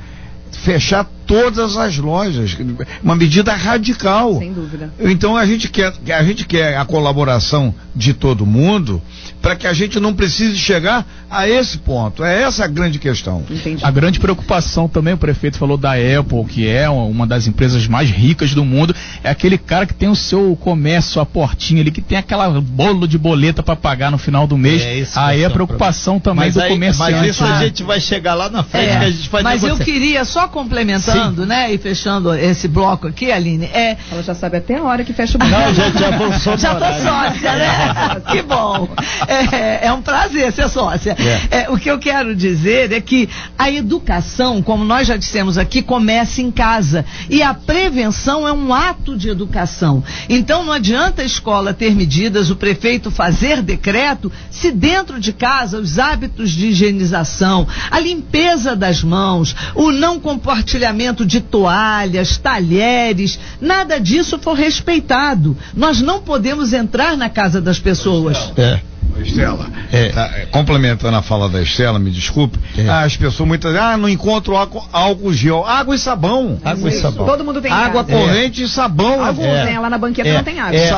fechar 0.50 1.06
todas 1.30 1.76
as 1.76 1.96
lojas. 1.96 2.56
Uma 3.02 3.14
medida 3.14 3.54
radical. 3.54 4.36
Sem 4.38 4.52
dúvida. 4.52 4.92
Então 4.98 5.36
a 5.36 5.46
gente 5.46 5.68
quer, 5.68 5.92
a 6.12 6.24
gente 6.24 6.44
quer 6.44 6.76
a 6.76 6.84
colaboração 6.84 7.72
de 7.94 8.12
todo 8.12 8.44
mundo 8.44 9.00
para 9.40 9.54
que 9.56 9.66
a 9.66 9.72
gente 9.72 9.98
não 10.00 10.12
precise 10.12 10.56
chegar 10.56 11.06
a 11.30 11.48
esse 11.48 11.78
ponto. 11.78 12.24
É 12.24 12.42
essa 12.42 12.64
a 12.64 12.66
grande 12.66 12.98
questão. 12.98 13.44
Entendi. 13.48 13.84
A 13.84 13.90
grande 13.90 14.18
preocupação 14.18 14.88
também, 14.88 15.14
o 15.14 15.18
prefeito 15.18 15.56
falou 15.56 15.76
da 15.76 15.92
Apple, 15.92 16.44
que 16.48 16.66
é 16.66 16.90
uma 16.90 17.26
das 17.26 17.46
empresas 17.46 17.86
mais 17.86 18.10
ricas 18.10 18.52
do 18.52 18.64
mundo, 18.64 18.94
é 19.22 19.30
aquele 19.30 19.56
cara 19.56 19.86
que 19.86 19.94
tem 19.94 20.08
o 20.08 20.16
seu 20.16 20.56
comércio, 20.60 21.20
a 21.20 21.26
portinha 21.26 21.80
ali, 21.80 21.90
que 21.90 22.02
tem 22.02 22.18
aquela 22.18 22.60
bolo 22.60 23.06
de 23.06 23.16
boleta 23.16 23.62
para 23.62 23.76
pagar 23.76 24.10
no 24.10 24.18
final 24.18 24.46
do 24.46 24.58
mês. 24.58 24.82
É 24.82 24.98
isso 24.98 25.18
aí 25.18 25.42
é 25.42 25.46
a 25.46 25.50
preocupação 25.50 26.18
também 26.18 26.46
mas 26.46 26.54
do 26.54 26.62
aí, 26.62 26.70
comerciante. 26.70 27.12
Mas 27.12 27.28
isso 27.28 27.44
a 27.44 27.54
gente 27.64 27.82
vai 27.82 28.00
chegar 28.00 28.34
lá 28.34 28.50
na 28.50 28.62
frente, 28.62 28.90
é, 28.90 28.98
que 28.98 29.04
a 29.04 29.10
gente 29.10 29.28
vai 29.30 29.42
Mas 29.42 29.62
negociar. 29.62 29.80
eu 29.80 29.84
queria, 29.84 30.24
só 30.24 30.48
complementando, 30.48 31.19
Sim. 31.28 31.46
né, 31.46 31.72
e 31.72 31.78
fechando 31.78 32.34
esse 32.34 32.68
bloco 32.68 33.06
aqui, 33.06 33.30
Aline, 33.30 33.66
é... 33.66 33.96
Ela 34.10 34.22
já 34.22 34.34
sabe 34.34 34.58
até 34.58 34.76
a 34.76 34.82
hora 34.82 35.04
que 35.04 35.12
fecha 35.12 35.36
o 35.36 35.38
bloco. 35.38 35.54
Não, 35.54 35.74
gente, 35.74 35.98
já 35.98 36.08
avançou 36.08 36.56
Já 36.56 36.74
tô 36.74 36.84
sócia, 36.84 37.52
né? 37.54 38.22
que 38.30 38.42
bom. 38.42 38.88
É, 39.26 39.86
é, 39.86 39.92
um 39.92 40.02
prazer 40.02 40.52
ser 40.52 40.68
sócia. 40.68 41.16
É. 41.50 41.62
É, 41.62 41.70
o 41.70 41.76
que 41.76 41.90
eu 41.90 41.98
quero 41.98 42.34
dizer 42.34 42.92
é 42.92 43.00
que 43.00 43.28
a 43.58 43.70
educação, 43.70 44.62
como 44.62 44.84
nós 44.84 45.06
já 45.06 45.16
dissemos 45.16 45.58
aqui, 45.58 45.82
começa 45.82 46.40
em 46.40 46.50
casa. 46.50 47.04
E 47.28 47.42
a 47.42 47.52
prevenção 47.54 48.46
é 48.46 48.52
um 48.52 48.72
ato 48.72 49.16
de 49.16 49.28
educação. 49.28 50.02
Então 50.28 50.64
não 50.64 50.72
adianta 50.72 51.22
a 51.22 51.24
escola 51.24 51.74
ter 51.74 51.94
medidas, 51.94 52.50
o 52.50 52.56
prefeito 52.56 53.10
fazer 53.10 53.62
decreto, 53.62 54.30
se 54.50 54.70
dentro 54.70 55.18
de 55.18 55.32
casa 55.32 55.78
os 55.78 55.98
hábitos 55.98 56.50
de 56.50 56.68
higienização, 56.68 57.66
a 57.90 57.98
limpeza 57.98 58.76
das 58.76 59.02
mãos, 59.02 59.54
o 59.74 59.90
não 59.90 60.20
compartilhamento 60.20 61.09
de 61.12 61.40
toalhas, 61.40 62.36
talheres, 62.36 63.38
nada 63.60 63.98
disso 63.98 64.38
for 64.38 64.54
respeitado. 64.54 65.56
Nós 65.74 66.00
não 66.00 66.20
podemos 66.20 66.72
entrar 66.72 67.16
na 67.16 67.28
casa 67.28 67.60
das 67.60 67.78
pessoas. 67.78 68.52
É. 68.56 68.80
Estela, 69.22 69.66
é. 69.92 70.08
Tá, 70.08 70.30
é, 70.36 70.46
complementando 70.46 71.16
a 71.16 71.22
fala 71.22 71.48
da 71.48 71.60
Estela, 71.62 71.98
me 71.98 72.10
desculpe, 72.10 72.58
é. 72.76 72.88
ah, 72.88 73.02
as 73.02 73.16
pessoas 73.16 73.48
muitas 73.48 73.74
ah, 73.76 73.96
não 73.96 74.08
encontro 74.08 74.56
álcool, 74.56 74.86
álcool 74.92 75.32
gel, 75.32 75.64
água 75.66 75.94
e 75.94 75.98
sabão. 75.98 76.58
Água 76.64 76.88
e 76.88 76.92
sabão. 76.92 77.26
Todo 77.26 77.44
mundo 77.44 77.60
tem 77.60 77.70
água 77.70 78.04
casa. 78.04 78.18
corrente 78.18 78.62
é. 78.62 78.64
e 78.64 78.68
sabão. 78.68 79.24
Alguns, 79.24 79.44
é. 79.44 79.64
né? 79.64 79.78
Lá 79.78 79.90
na 79.90 79.98
banqueta 79.98 80.28
é. 80.28 80.34
não 80.34 80.42
tem 80.42 80.60
água. 80.60 80.78
É. 80.78 80.90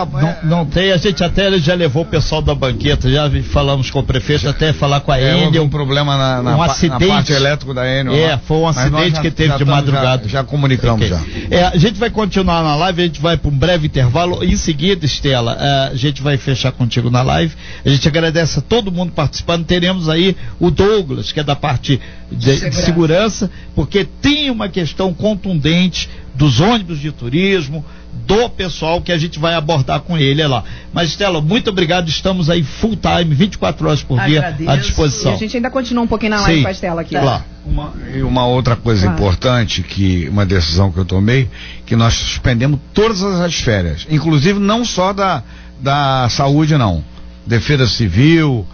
Não, 0.42 0.58
não, 0.58 0.66
tem, 0.66 0.92
a 0.92 0.96
gente 0.96 1.22
até 1.22 1.58
já 1.58 1.74
levou 1.74 2.02
o 2.02 2.06
pessoal 2.06 2.42
da 2.42 2.54
banqueta, 2.54 3.10
já 3.10 3.30
falamos 3.50 3.90
com 3.90 3.98
o 3.98 4.02
prefeito, 4.02 4.48
até 4.48 4.72
falar 4.72 5.00
com 5.00 5.12
a 5.12 5.18
é, 5.18 5.44
Enel. 5.44 5.64
um 5.64 5.68
problema 5.68 6.16
na, 6.16 6.42
na, 6.42 6.56
um 6.56 6.62
acidente, 6.62 7.06
na 7.06 7.14
parte 7.14 7.32
elétrica 7.32 7.74
da 7.74 7.86
Enel. 7.86 8.14
É, 8.14 8.38
foi 8.38 8.58
um 8.58 8.68
acidente 8.68 9.20
que 9.20 9.30
teve 9.30 9.56
de 9.56 9.64
madrugada. 9.64 10.24
Já, 10.24 10.38
já 10.38 10.44
comunicamos 10.44 11.06
okay. 11.06 11.08
já. 11.08 11.56
É, 11.56 11.64
a 11.64 11.76
gente 11.76 11.98
vai 11.98 12.10
continuar 12.10 12.62
na 12.62 12.76
live, 12.76 13.02
a 13.02 13.06
gente 13.06 13.20
vai 13.20 13.36
para 13.36 13.50
um 13.50 13.56
breve 13.56 13.86
intervalo. 13.86 14.42
Em 14.44 14.56
seguida, 14.56 15.04
Estela, 15.04 15.56
a 15.90 15.94
gente 15.94 16.22
vai 16.22 16.36
fechar 16.36 16.72
contigo 16.72 17.10
na 17.10 17.22
live. 17.22 17.54
A 17.84 17.88
gente 17.88 18.08
agradece 18.12 18.58
a 18.58 18.62
todo 18.62 18.92
mundo 18.92 19.12
participando. 19.12 19.64
Teremos 19.64 20.08
aí 20.08 20.36
o 20.60 20.70
Douglas, 20.70 21.32
que 21.32 21.40
é 21.40 21.42
da 21.42 21.56
parte 21.56 22.00
de, 22.30 22.44
segurança. 22.44 22.70
de 22.70 22.76
segurança, 22.84 23.50
porque 23.74 24.04
tem 24.04 24.50
uma 24.50 24.68
questão 24.68 25.12
contundente 25.12 26.08
dos 26.34 26.60
ônibus 26.60 26.98
de 26.98 27.10
turismo, 27.10 27.84
do 28.26 28.48
pessoal 28.50 29.00
que 29.00 29.10
a 29.10 29.18
gente 29.18 29.38
vai 29.38 29.54
abordar 29.54 30.00
com 30.00 30.16
ele 30.18 30.46
lá. 30.46 30.62
Mas, 30.92 31.10
Estela, 31.10 31.40
muito 31.40 31.70
obrigado. 31.70 32.08
Estamos 32.08 32.50
aí 32.50 32.62
full 32.62 32.96
time, 32.96 33.34
24 33.34 33.86
horas 33.86 34.02
por 34.02 34.20
dia 34.20 34.38
Agradeço. 34.38 34.70
à 34.70 34.76
disposição. 34.76 35.32
E 35.32 35.34
a 35.34 35.38
gente 35.38 35.56
ainda 35.56 35.70
continua 35.70 36.04
um 36.04 36.06
pouquinho 36.06 36.30
na 36.32 36.40
live 36.42 36.56
Sim, 36.56 36.62
com 36.62 36.68
a 36.68 36.72
Estela 36.72 37.00
aqui. 37.00 37.16
Claro. 37.16 37.44
Uma, 37.64 37.92
e 38.14 38.22
uma 38.22 38.46
outra 38.46 38.76
coisa 38.76 39.02
claro. 39.02 39.16
importante, 39.16 39.82
que 39.82 40.28
uma 40.28 40.44
decisão 40.44 40.92
que 40.92 40.98
eu 40.98 41.04
tomei, 41.04 41.48
que 41.86 41.96
nós 41.96 42.14
suspendemos 42.14 42.78
todas 42.92 43.22
as 43.22 43.54
férias, 43.54 44.06
inclusive 44.10 44.58
não 44.58 44.84
só 44.84 45.12
da, 45.12 45.42
da 45.80 46.28
saúde, 46.28 46.76
não 46.76 47.11
defesa 47.46 47.86
civil, 47.86 48.66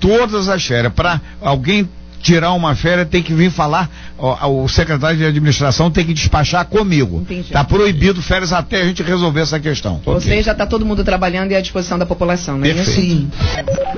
todas 0.00 0.48
as 0.48 0.64
férias. 0.64 0.92
Para 0.92 1.20
alguém 1.40 1.88
tirar 2.22 2.52
uma 2.52 2.74
férias 2.74 3.08
tem 3.08 3.22
que 3.22 3.34
vir 3.34 3.50
falar, 3.50 3.90
o, 4.16 4.62
o, 4.62 4.68
secretário 4.68 5.18
de 5.18 5.24
administração 5.26 5.90
tem 5.90 6.04
que 6.04 6.14
despachar 6.14 6.64
comigo. 6.66 7.26
Está 7.28 7.64
proibido 7.64 8.22
férias 8.22 8.52
até 8.52 8.80
a 8.80 8.84
gente 8.84 9.02
resolver 9.02 9.40
essa 9.40 9.58
questão. 9.58 10.00
Ou 10.06 10.16
okay. 10.16 10.28
seja, 10.28 10.52
está 10.52 10.64
todo 10.64 10.86
mundo 10.86 11.02
trabalhando 11.02 11.50
e 11.50 11.56
à 11.56 11.60
disposição 11.60 11.98
da 11.98 12.06
população, 12.06 12.56
não 12.56 12.64
é 12.64 12.70
isso? 12.70 12.92
Sim. 12.92 13.28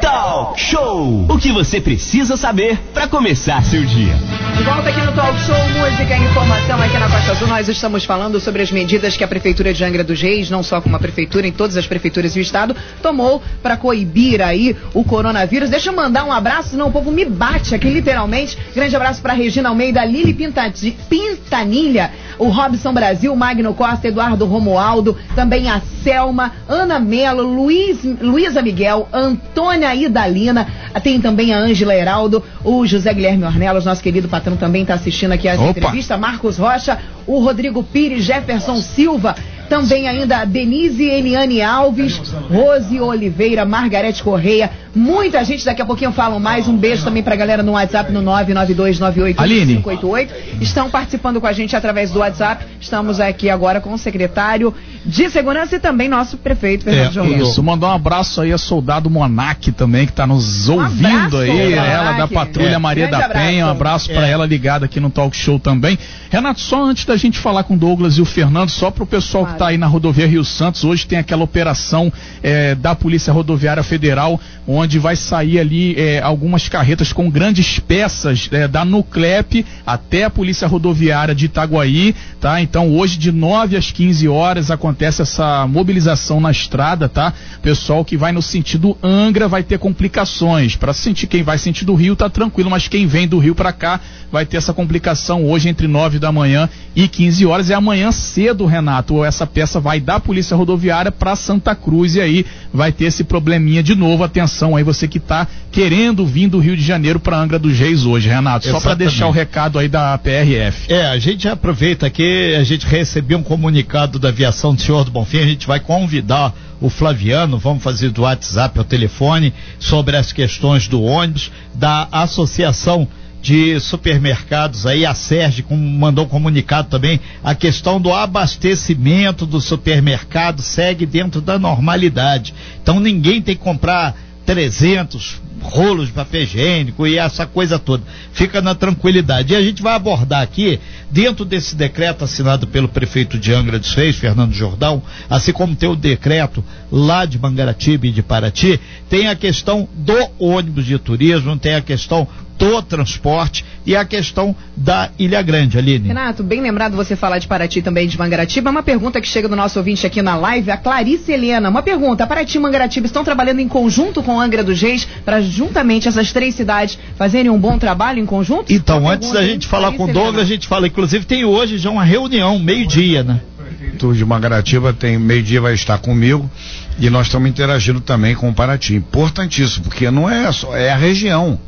Talk 0.01 0.59
Show! 0.61 1.27
O 1.29 1.39
que 1.39 1.53
você 1.53 1.81
precisa 1.81 2.37
saber 2.37 2.79
para 2.95 3.07
começar 3.07 3.63
seu 3.63 3.85
dia. 3.85 4.15
De 4.57 4.63
volta 4.63 4.89
aqui 4.89 5.01
no 5.03 5.13
Talk 5.13 5.39
Show, 5.41 5.55
música 5.79 6.17
e 6.17 6.25
informação 6.25 6.81
aqui 6.81 6.99
na 6.99 7.11
Costa 7.11 7.33
Azul. 7.33 7.49
Nós 7.49 7.69
estamos 7.69 8.05
falando 8.05 8.41
sobre 8.41 8.63
as 8.63 8.73
medidas 8.73 9.17
que 9.17 9.25
a 9.25 9.29
Prefeitura 9.29 9.75
de 9.75 9.85
Angra 9.85 10.03
dos 10.03 10.21
Reis, 10.21 10.49
não 10.49 10.63
só 10.63 10.81
como 10.81 10.97
a 10.97 10.99
Prefeitura, 10.99 11.47
em 11.47 11.53
todas 11.53 11.77
as 11.77 11.87
prefeituras 11.87 12.33
do 12.33 12.41
Estado, 12.41 12.75
tomou 13.03 13.43
para 13.63 13.77
coibir 13.77 14.41
aí 14.41 14.75
o 14.95 15.05
coronavírus. 15.05 15.69
Deixa 15.69 15.91
eu 15.91 15.95
mandar 15.95 16.25
um 16.25 16.33
abraço, 16.33 16.71
senão 16.71 16.89
o 16.89 16.93
povo 16.93 17.13
me 17.13 17.25
bate 17.27 17.75
aqui 17.75 17.91
literalmente 17.91 18.14
literalmente. 18.15 18.57
Grande 18.75 18.95
abraço 18.95 19.21
para 19.21 19.33
Regina 19.33 19.69
Almeida, 19.69 20.05
Lili 20.05 20.33
Pintanilha, 20.33 22.11
o 22.39 22.49
Robson 22.49 22.93
Brasil, 22.93 23.35
Magno 23.35 23.75
Costa, 23.75 24.09
Eduardo 24.09 24.47
Romualdo, 24.47 25.17
também 25.35 25.69
a 25.69 25.81
Selma, 26.03 26.53
Ana 26.69 27.01
Melo, 27.01 27.43
Luiz, 27.43 28.05
Luísa 28.21 28.63
Miguel, 28.63 29.09
Antônia 29.13 29.95
Idalina, 29.95 30.67
tem 31.03 31.21
também 31.21 31.53
a 31.53 31.59
Ângela 31.59 31.95
Heraldo, 31.95 32.43
o 32.63 32.87
José 32.87 33.13
Guilherme 33.13 33.45
Ornelas, 33.45 33.85
nosso 33.85 34.03
querido 34.03 34.29
patrão 34.29 34.57
também 34.57 34.83
está 34.83 34.95
assistindo 34.95 35.33
aqui 35.33 35.49
a 35.49 35.57
entrevista, 35.57 36.17
Marcos 36.17 36.57
Rocha, 36.57 36.99
o 37.27 37.41
Rodrigo 37.41 37.83
Pires, 37.83 38.25
Jefferson 38.25 38.77
Silva, 38.77 39.35
também 39.69 40.07
ainda 40.07 40.39
a 40.39 40.45
Denise 40.45 41.05
Eliane 41.05 41.63
Alves, 41.63 42.19
Rose 42.51 43.01
Oliveira, 43.01 43.65
Margarete 43.65 44.23
Correia, 44.23 44.71
muita 44.95 45.43
gente, 45.45 45.65
daqui 45.65 45.83
a 45.83 45.87
pouquinho 45.87 46.13
falam 46.13 46.39
mais. 46.39 46.69
Um 46.69 46.77
beijo 46.77 47.03
também 47.05 47.23
pra 47.23 47.35
galera 47.37 47.63
no 47.63 47.73
WhatsApp 47.73 48.13
no 48.13 48.23
992985588. 48.23 50.29
Estão 50.61 50.91
participando 50.91 51.41
com 51.41 51.47
a 51.47 51.53
gente 51.53 51.75
através 51.75 52.11
do 52.11 52.19
WhatsApp. 52.21 52.65
Estamos 52.81 53.21
aqui 53.21 53.51
agora 53.51 53.81
com 53.81 53.93
o 53.93 53.99
secretário 53.99 54.75
de 55.05 55.29
Segurança 55.29 55.77
e 55.77 55.81
também 55.81 56.09
nosso 56.09 56.39
prefeito 56.39 56.85
Fernando 56.85 57.35
é, 57.35 57.43
Isso, 57.43 57.63
mandar 57.63 57.89
um 57.89 57.93
abraço 57.93 58.41
aí 58.41 58.53
a 58.53 58.59
soldado 58.59 59.11
Monac 59.11 59.71
também, 59.73 60.07
que 60.07 60.13
está 60.13 60.27
nos 60.27 60.69
ouvindo 60.69 61.09
um 61.09 61.17
abraço, 61.17 61.37
aí, 61.37 61.73
ela 61.75 62.13
da 62.13 62.29
Patrulha 62.29 62.75
é. 62.75 62.79
Maria 62.79 63.09
da 63.09 63.25
abraço. 63.25 63.47
Penha, 63.47 63.67
um 63.67 63.71
abraço 63.71 64.11
para 64.11 64.27
é. 64.27 64.31
ela 64.31 64.47
ligada 64.47 64.87
aqui 64.87 65.01
no 65.01 65.11
Talk 65.11 65.37
Show 65.37 65.59
também. 65.59 65.99
Renato, 66.31 66.61
só 66.61 66.85
antes 66.85 67.05
da 67.05 67.17
gente 67.17 67.39
falar 67.39 67.65
com 67.65 67.75
o 67.75 67.77
Douglas 67.77 68.17
e 68.17 68.23
o 68.23 68.25
Fernando, 68.25 68.71
só 68.71 68.91
para 68.91 69.05
o 69.05 69.07
pessoal 69.07 69.45
claro. 69.45 69.57
que 69.57 69.63
está 69.63 69.71
aí 69.71 69.79
na 69.79 69.87
rodovia 69.87 70.27
Rio 70.27 70.45
Santos, 70.45 70.85
hoje 70.85 71.07
tem 71.07 71.19
aquela 71.19 71.45
operação 71.45 72.13
é, 72.43 72.75
da 72.75 72.95
Polícia 72.95 73.33
Rodoviária 73.33 73.83
Federal, 73.83 74.41
onde 74.67 74.99
vai 74.99 75.17
sair 75.17 75.59
ali 75.59 75.95
é, 75.97 76.21
algumas 76.21 76.69
carretas 76.69 77.13
com 77.13 77.31
grandes 77.31 77.79
peças 77.79 78.49
é, 78.51 78.67
da 78.67 78.85
Nuclep 78.85 79.65
até 79.87 80.25
a 80.25 80.31
Polícia 80.31 80.67
Rodoviária 80.67 81.35
de 81.35 81.47
Itaguaí, 81.47 82.15
tá? 82.41 82.61
Então 82.61 82.95
hoje 82.95 83.19
de 83.19 83.31
9 83.31 83.77
às 83.77 83.91
15 83.91 84.27
horas 84.29 84.71
acontece 84.71 85.23
essa 85.23 85.67
mobilização 85.67 86.41
na 86.41 86.51
estrada, 86.51 87.09
tá? 87.09 87.33
Pessoal 87.63 88.05
que 88.05 88.17
vai 88.17 88.33
no 88.33 88.43
sentido 88.43 88.97
Angra 89.03 89.49
vai 89.49 89.63
ter 89.63 89.79
complicações. 89.79 90.77
Para 90.77 90.93
sentir 90.93 91.27
quem 91.27 91.43
vai 91.43 91.59
sentido 91.59 91.95
Rio 91.95 92.17
tá 92.17 92.31
tranquilo, 92.31 92.71
mas 92.71 92.89
quem 92.89 93.07
vem 93.07 93.29
do 93.29 93.39
Rio 93.39 93.55
para 93.55 93.73
cá 93.73 94.01
vai 94.33 94.47
ter 94.47 94.57
essa 94.57 94.73
complicação 94.73 95.45
hoje 95.45 95.69
entre 95.69 95.87
9 95.87 96.19
da 96.19 96.33
manhã 96.33 96.69
e 96.97 97.07
15 97.07 97.47
horas. 97.47 97.71
É 97.71 97.75
amanhã 97.75 98.11
cedo, 98.11 98.67
Renato. 98.67 99.25
Essa 99.25 99.47
peça 99.47 99.79
vai 99.79 100.01
da 100.01 100.19
Polícia 100.19 100.57
Rodoviária 100.57 101.13
para 101.13 101.37
Santa 101.37 101.75
Cruz 101.75 102.17
e 102.17 102.21
aí 102.21 102.47
vai 102.73 102.91
ter 102.91 103.05
esse 103.05 103.23
probleminha 103.23 103.83
de 103.83 103.95
novo. 103.95 104.25
Atenção 104.25 104.54
aí, 104.77 104.85
você 104.85 105.09
que 105.09 105.19
está 105.19 105.47
querendo 105.73 106.25
vir 106.27 106.49
do 106.49 106.59
Rio 106.59 106.77
de 106.77 106.83
Janeiro 106.85 107.19
para 107.19 107.39
Angra 107.39 107.59
dos 107.59 107.79
Reis 107.79 108.05
hoje, 108.05 108.29
Renato. 108.29 108.69
Só 108.69 108.81
para 108.81 108.95
deixar 108.95 109.27
o 109.27 109.31
recado 109.31 109.79
aí 109.79 109.89
da 109.89 110.17
PRF. 110.19 110.93
É, 110.93 111.07
a 111.07 111.19
gente 111.19 111.49
aproveita 111.49 112.07
aqui, 112.07 112.55
a 112.55 112.63
gente 112.63 112.87
recebeu 112.87 113.39
um 113.39 113.43
comunicado 113.43 114.19
da 114.19 114.29
aviação 114.29 114.75
do 114.75 114.81
senhor 114.81 115.05
do 115.05 115.11
Bonfim, 115.11 115.39
a 115.39 115.47
gente 115.47 115.67
vai 115.67 115.81
convidar 115.81 116.55
o 116.81 116.91
Flaviano, 116.91 117.59
vamos 117.59 117.83
fazer 117.83 118.11
do 118.11 118.23
WhatsApp 118.23 118.79
ao 118.79 118.85
telefone 118.85 119.53
sobre 119.79 120.17
as 120.17 120.33
questões 120.33 120.87
do 120.87 121.03
ônibus, 121.03 121.51
da 121.75 122.09
Associação 122.13 123.09
de 123.45 123.79
supermercados 123.79 124.87
aí, 124.87 125.05
a 125.05 125.15
Sérgio 125.15 125.67
mandou 125.71 126.25
um 126.25 126.29
comunicado 126.29 126.89
também, 126.89 127.21
a 127.43 127.55
questão 127.55 128.01
do 128.01 128.11
abastecimento 128.11 129.45
do 129.45 129.61
supermercado 129.61 130.63
segue 130.63 131.05
dentro 131.05 131.43
da 131.43 131.59
normalidade. 131.59 132.55
Então 132.83 132.99
ninguém 132.99 133.43
tem 133.43 133.55
que 133.55 133.63
comprar 133.63 134.17
300 134.45 135.43
rolos 135.63 136.09
de 136.09 136.13
papel 136.13 136.43
higiênico 136.43 137.07
e 137.07 137.19
essa 137.19 137.47
coisa 137.47 137.79
toda. 137.79 138.03
Fica 138.33 138.61
na 138.61 138.75
tranquilidade. 138.75 139.53
E 139.53 139.57
a 139.57 139.63
gente 139.63 139.83
vai 139.83 139.95
abordar 139.95 140.43
aqui, 140.43 140.79
dentro 141.11 141.45
desse 141.45 141.75
decreto 141.75 142.25
assinado 142.25 142.67
pelo 142.67 142.89
prefeito 142.89 143.39
de 143.39 143.53
Angra 143.53 143.79
dos 143.79 143.95
Reis, 143.95 144.17
Fernando 144.17 144.53
Jordão, 144.53 145.03
assim 145.29 145.53
como 145.53 145.75
tem 145.75 145.89
o 145.89 145.97
decreto 145.97 146.63
lá 146.93 147.25
de 147.25 147.39
Mangaratiba 147.39 148.07
e 148.07 148.13
de 148.13 148.23
Paraty, 148.23 148.79
tem 149.09 149.29
a 149.29 149.37
questão 149.37 149.89
do 149.95 150.17
ônibus 150.39 150.85
de 150.85 150.99
turismo, 150.99 151.57
tem 151.57 151.75
a 151.75 151.81
questão 151.81 152.29
do 152.59 152.83
transporte 152.83 153.65
e 153.87 153.95
a 153.95 154.05
questão 154.05 154.55
da 154.77 155.11
Ilha 155.19 155.43
Grande, 155.43 155.77
Aline. 155.77 156.09
Renato, 156.09 156.43
bem 156.43 156.61
lembrado 156.61 156.97
você 156.97 157.17
falar 157.17 157.39
de 157.39 157.47
Paraty 157.47 157.83
também 157.83 158.09
de 158.09 158.19
Mangaratiba. 158.19 158.71
Uma 158.71 158.83
pergunta 158.83 159.21
que 159.21 159.29
chega 159.29 159.49
do 159.49 159.57
nosso 159.57 159.79
ouvinte 159.79 160.07
aqui 160.07 160.23
na 160.23 160.37
live, 160.37 160.71
a 160.71 160.77
Clarice 160.77 161.33
Helena. 161.33 161.69
Uma 161.69 161.83
pergunta: 161.83 162.27
Paraty 162.27 162.57
e 162.57 162.61
Mangaratiba 162.61 163.07
estão 163.07 163.25
trabalhando 163.25 163.61
em 163.61 163.69
conjunto 163.69 164.23
com 164.23 164.41
Angra 164.41 164.65
dos 164.65 164.81
Reis 164.81 165.07
para 165.25 165.41
juntamente 165.41 166.09
essas 166.09 166.33
três 166.33 166.55
cidades 166.55 166.99
fazerem 167.17 167.51
um 167.51 167.59
bom 167.59 167.79
trabalho 167.79 168.19
em 168.19 168.27
conjunto? 168.27 168.73
Então, 168.73 169.09
antes 169.09 169.31
da 169.33 169.43
gente 169.43 169.67
falar 169.67 169.93
Clarice 169.93 170.05
com 170.05 170.11
o 170.11 170.13
Douglas, 170.13 170.45
a 170.45 170.49
gente 170.49 170.67
fala, 170.67 170.87
inclusive 170.87 171.25
tem 171.25 171.45
hoje 171.45 171.79
já 171.79 171.91
uma 171.91 172.05
reunião, 172.05 172.59
meio-dia, 172.59 173.23
né? 173.23 173.41
prefeito 173.85 174.15
de 174.15 174.25
Mangaratiba 174.25 174.93
tem 174.93 175.19
meio-dia 175.19 175.61
vai 175.61 175.75
estar 175.75 175.99
comigo 175.99 176.51
e 176.99 177.11
nós 177.11 177.27
estamos 177.27 177.49
interagindo 177.49 178.01
também 178.01 178.35
com 178.35 178.49
o 178.49 178.55
Paraty. 178.55 178.95
Importantíssimo, 178.95 179.85
porque 179.85 180.11
não 180.11 180.29
é 180.29 180.51
só, 180.53 180.77
é 180.77 180.91
a 180.91 180.97
região. 180.97 181.59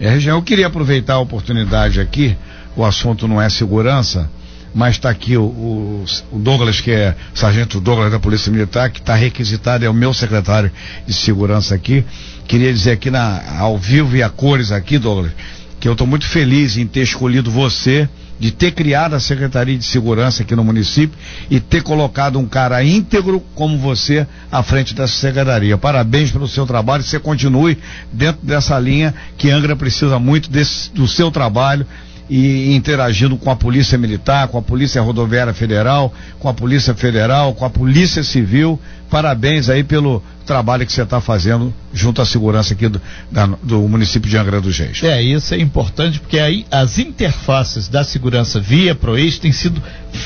É, 0.00 0.06
é 0.06 0.10
região. 0.10 0.36
Eu 0.36 0.42
queria 0.42 0.66
aproveitar 0.66 1.14
a 1.14 1.18
oportunidade 1.18 2.00
aqui, 2.00 2.36
o 2.76 2.84
assunto 2.84 3.26
não 3.26 3.40
é 3.40 3.48
segurança, 3.48 4.30
mas 4.74 4.94
está 4.94 5.10
aqui 5.10 5.36
o, 5.36 5.42
o, 5.42 6.04
o, 6.32 6.38
Douglas, 6.38 6.80
que 6.80 6.90
é 6.90 7.14
sargento 7.34 7.80
Douglas 7.80 8.12
da 8.12 8.20
Polícia 8.20 8.52
Militar, 8.52 8.90
que 8.90 9.00
está 9.00 9.14
requisitado, 9.14 9.84
é 9.84 9.88
o 9.88 9.94
meu 9.94 10.12
secretário 10.14 10.70
de 11.06 11.12
segurança 11.12 11.74
aqui. 11.74 12.04
Queria 12.46 12.72
dizer 12.72 12.92
aqui 12.92 13.10
na, 13.10 13.58
ao 13.58 13.76
vivo 13.76 14.16
e 14.16 14.22
a 14.22 14.28
cores 14.28 14.70
aqui, 14.70 14.98
Douglas, 14.98 15.32
que 15.80 15.88
eu 15.88 15.92
estou 15.92 16.06
muito 16.06 16.26
feliz 16.26 16.76
em 16.76 16.86
ter 16.86 17.02
escolhido 17.02 17.50
você 17.50 18.08
de 18.38 18.50
ter 18.50 18.72
criado 18.72 19.14
a 19.14 19.20
Secretaria 19.20 19.76
de 19.76 19.84
Segurança 19.84 20.42
aqui 20.42 20.54
no 20.54 20.64
município 20.64 21.18
e 21.50 21.58
ter 21.60 21.82
colocado 21.82 22.38
um 22.38 22.46
cara 22.46 22.82
íntegro 22.84 23.40
como 23.54 23.78
você 23.78 24.26
à 24.50 24.62
frente 24.62 24.94
dessa 24.94 25.14
secretaria. 25.14 25.76
Parabéns 25.76 26.30
pelo 26.30 26.46
seu 26.46 26.66
trabalho, 26.66 27.02
você 27.02 27.18
continue 27.18 27.78
dentro 28.12 28.40
dessa 28.44 28.78
linha 28.78 29.14
que 29.36 29.50
Angra 29.50 29.74
precisa 29.74 30.18
muito 30.18 30.50
desse, 30.50 30.90
do 30.92 31.08
seu 31.08 31.30
trabalho 31.30 31.86
e 32.28 32.74
interagindo 32.74 33.36
com 33.36 33.50
a 33.50 33.56
Polícia 33.56 33.96
Militar, 33.96 34.48
com 34.48 34.58
a 34.58 34.62
Polícia 34.62 35.00
Rodoviária 35.00 35.54
Federal, 35.54 36.12
com 36.38 36.48
a 36.48 36.54
Polícia 36.54 36.94
Federal, 36.94 37.54
com 37.54 37.64
a 37.64 37.70
Polícia 37.70 38.22
Civil. 38.22 38.78
Parabéns 39.10 39.70
aí 39.70 39.82
pelo 39.82 40.22
trabalho 40.44 40.84
que 40.84 40.92
você 40.92 41.02
está 41.02 41.20
fazendo 41.20 41.72
junto 41.92 42.20
à 42.20 42.26
segurança 42.26 42.74
aqui 42.74 42.88
do, 42.88 43.00
da, 43.30 43.46
do, 43.62 43.80
município 43.88 44.28
de 44.28 44.36
Angra 44.36 44.60
dos 44.60 44.78
Reis. 44.78 45.02
É, 45.02 45.22
isso 45.22 45.54
é 45.54 45.58
importante 45.58 46.20
porque 46.20 46.38
aí 46.38 46.66
as 46.70 46.98
interfaces 46.98 47.88
da 47.88 48.04
segurança 48.04 48.60
via 48.60 48.94
ProEx 48.94 49.38
têm 49.38 49.52
sido 49.52 49.82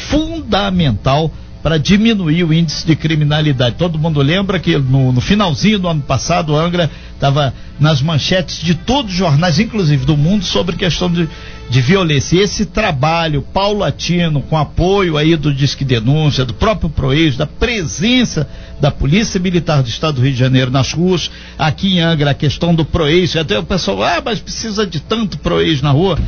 fundamental 0.08 1.30
para 1.62 1.78
diminuir 1.78 2.42
o 2.42 2.52
índice 2.52 2.84
de 2.84 2.96
criminalidade. 2.96 3.76
Todo 3.76 3.98
mundo 3.98 4.20
lembra 4.20 4.58
que 4.58 4.76
no, 4.76 5.12
no 5.12 5.20
finalzinho 5.20 5.78
do 5.78 5.86
ano 5.86 6.02
passado, 6.02 6.56
Angra 6.56 6.90
estava 7.14 7.54
nas 7.78 8.02
manchetes 8.02 8.60
de 8.60 8.74
todos 8.74 9.12
os 9.12 9.16
jornais, 9.16 9.60
inclusive 9.60 10.04
do 10.04 10.16
mundo, 10.16 10.44
sobre 10.44 10.74
questão 10.74 11.10
de, 11.10 11.28
de 11.72 11.80
violência. 11.80 12.38
Esse 12.38 12.66
trabalho 12.66 13.40
paulatino, 13.40 14.42
com 14.42 14.58
apoio 14.58 15.16
aí 15.16 15.34
do 15.36 15.54
Disque 15.54 15.86
Denúncia, 15.86 16.44
do 16.44 16.52
próprio 16.52 16.90
Proex, 16.90 17.38
da 17.38 17.46
presença 17.46 18.46
da 18.78 18.90
Polícia 18.90 19.40
Militar 19.40 19.82
do 19.82 19.88
Estado 19.88 20.16
do 20.16 20.20
Rio 20.20 20.32
de 20.32 20.38
Janeiro 20.38 20.70
nas 20.70 20.92
ruas, 20.92 21.30
aqui 21.58 21.94
em 21.94 22.00
Angra, 22.00 22.32
a 22.32 22.34
questão 22.34 22.74
do 22.74 22.84
Proex, 22.84 23.36
até 23.36 23.58
o 23.58 23.62
pessoal, 23.62 24.02
ah, 24.02 24.22
mas 24.22 24.38
precisa 24.38 24.86
de 24.86 25.00
tanto 25.00 25.38
Proex 25.38 25.80
na 25.80 25.92
rua. 25.92 26.18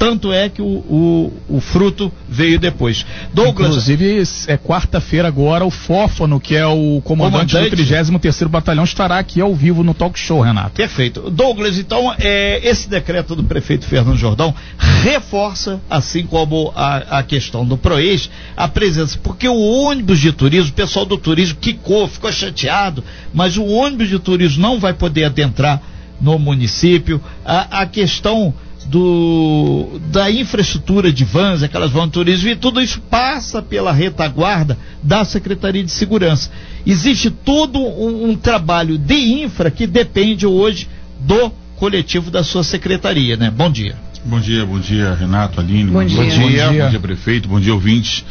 Tanto 0.00 0.32
é 0.32 0.48
que 0.48 0.62
o, 0.62 0.64
o, 0.64 1.32
o 1.46 1.60
fruto 1.60 2.10
veio 2.26 2.58
depois. 2.58 3.04
Douglas. 3.34 3.68
Inclusive, 3.68 4.22
é 4.46 4.56
quarta-feira 4.56 5.28
agora, 5.28 5.62
o 5.62 5.70
Fófano, 5.70 6.40
que 6.40 6.56
é 6.56 6.66
o 6.66 7.02
comandante, 7.04 7.52
comandante. 7.52 8.10
do 8.10 8.18
33 8.18 8.48
Batalhão, 8.48 8.84
estará 8.84 9.18
aqui 9.18 9.42
ao 9.42 9.54
vivo 9.54 9.84
no 9.84 9.92
talk 9.92 10.18
show, 10.18 10.40
Renato. 10.40 10.70
Perfeito. 10.70 11.30
Douglas, 11.30 11.78
então, 11.78 12.14
é, 12.18 12.66
esse 12.66 12.88
decreto 12.88 13.36
do 13.36 13.44
prefeito 13.44 13.84
Fernando 13.84 14.16
Jordão 14.16 14.54
reforça, 14.78 15.78
assim 15.90 16.24
como 16.24 16.72
a, 16.74 17.18
a 17.18 17.22
questão 17.22 17.66
do 17.66 17.76
PROEX, 17.76 18.30
a 18.56 18.66
presença, 18.66 19.18
porque 19.22 19.48
o 19.48 19.60
ônibus 19.60 20.18
de 20.18 20.32
turismo, 20.32 20.70
o 20.70 20.74
pessoal 20.74 21.04
do 21.04 21.18
turismo 21.18 21.58
quicou, 21.60 22.08
ficou 22.08 22.32
chateado, 22.32 23.04
mas 23.34 23.58
o 23.58 23.66
ônibus 23.66 24.08
de 24.08 24.18
turismo 24.18 24.62
não 24.62 24.80
vai 24.80 24.94
poder 24.94 25.24
adentrar 25.24 25.82
no 26.18 26.38
município. 26.38 27.20
A, 27.44 27.82
a 27.82 27.86
questão 27.86 28.54
do, 28.90 30.00
da 30.10 30.28
infraestrutura 30.28 31.12
de 31.12 31.24
vans, 31.24 31.62
aquelas 31.62 31.92
vans 31.92 32.06
de 32.06 32.12
turismo, 32.12 32.48
e 32.48 32.56
tudo 32.56 32.80
isso 32.80 33.00
passa 33.02 33.62
pela 33.62 33.92
retaguarda 33.92 34.76
da 35.00 35.24
Secretaria 35.24 35.84
de 35.84 35.92
Segurança. 35.92 36.50
Existe 36.84 37.30
todo 37.30 37.78
um, 37.78 38.30
um 38.30 38.36
trabalho 38.36 38.98
de 38.98 39.42
infra 39.44 39.70
que 39.70 39.86
depende 39.86 40.44
hoje 40.44 40.88
do 41.20 41.52
coletivo 41.76 42.30
da 42.30 42.42
sua 42.42 42.64
secretaria, 42.64 43.36
né? 43.36 43.50
Bom 43.50 43.70
dia. 43.70 43.94
Bom 44.24 44.40
dia, 44.40 44.66
bom 44.66 44.80
dia, 44.80 45.14
Renato, 45.14 45.60
Aline. 45.60 45.90
Bom, 45.90 46.00
bom 46.00 46.04
dia. 46.04 46.24
dia. 46.24 46.38
Bom 46.40 46.48
dia, 46.48 46.84
bom 46.84 46.90
dia 46.90 47.00
prefeito, 47.00 47.48
bom 47.48 47.60
dia, 47.60 47.72
ouvintes. 47.72 48.24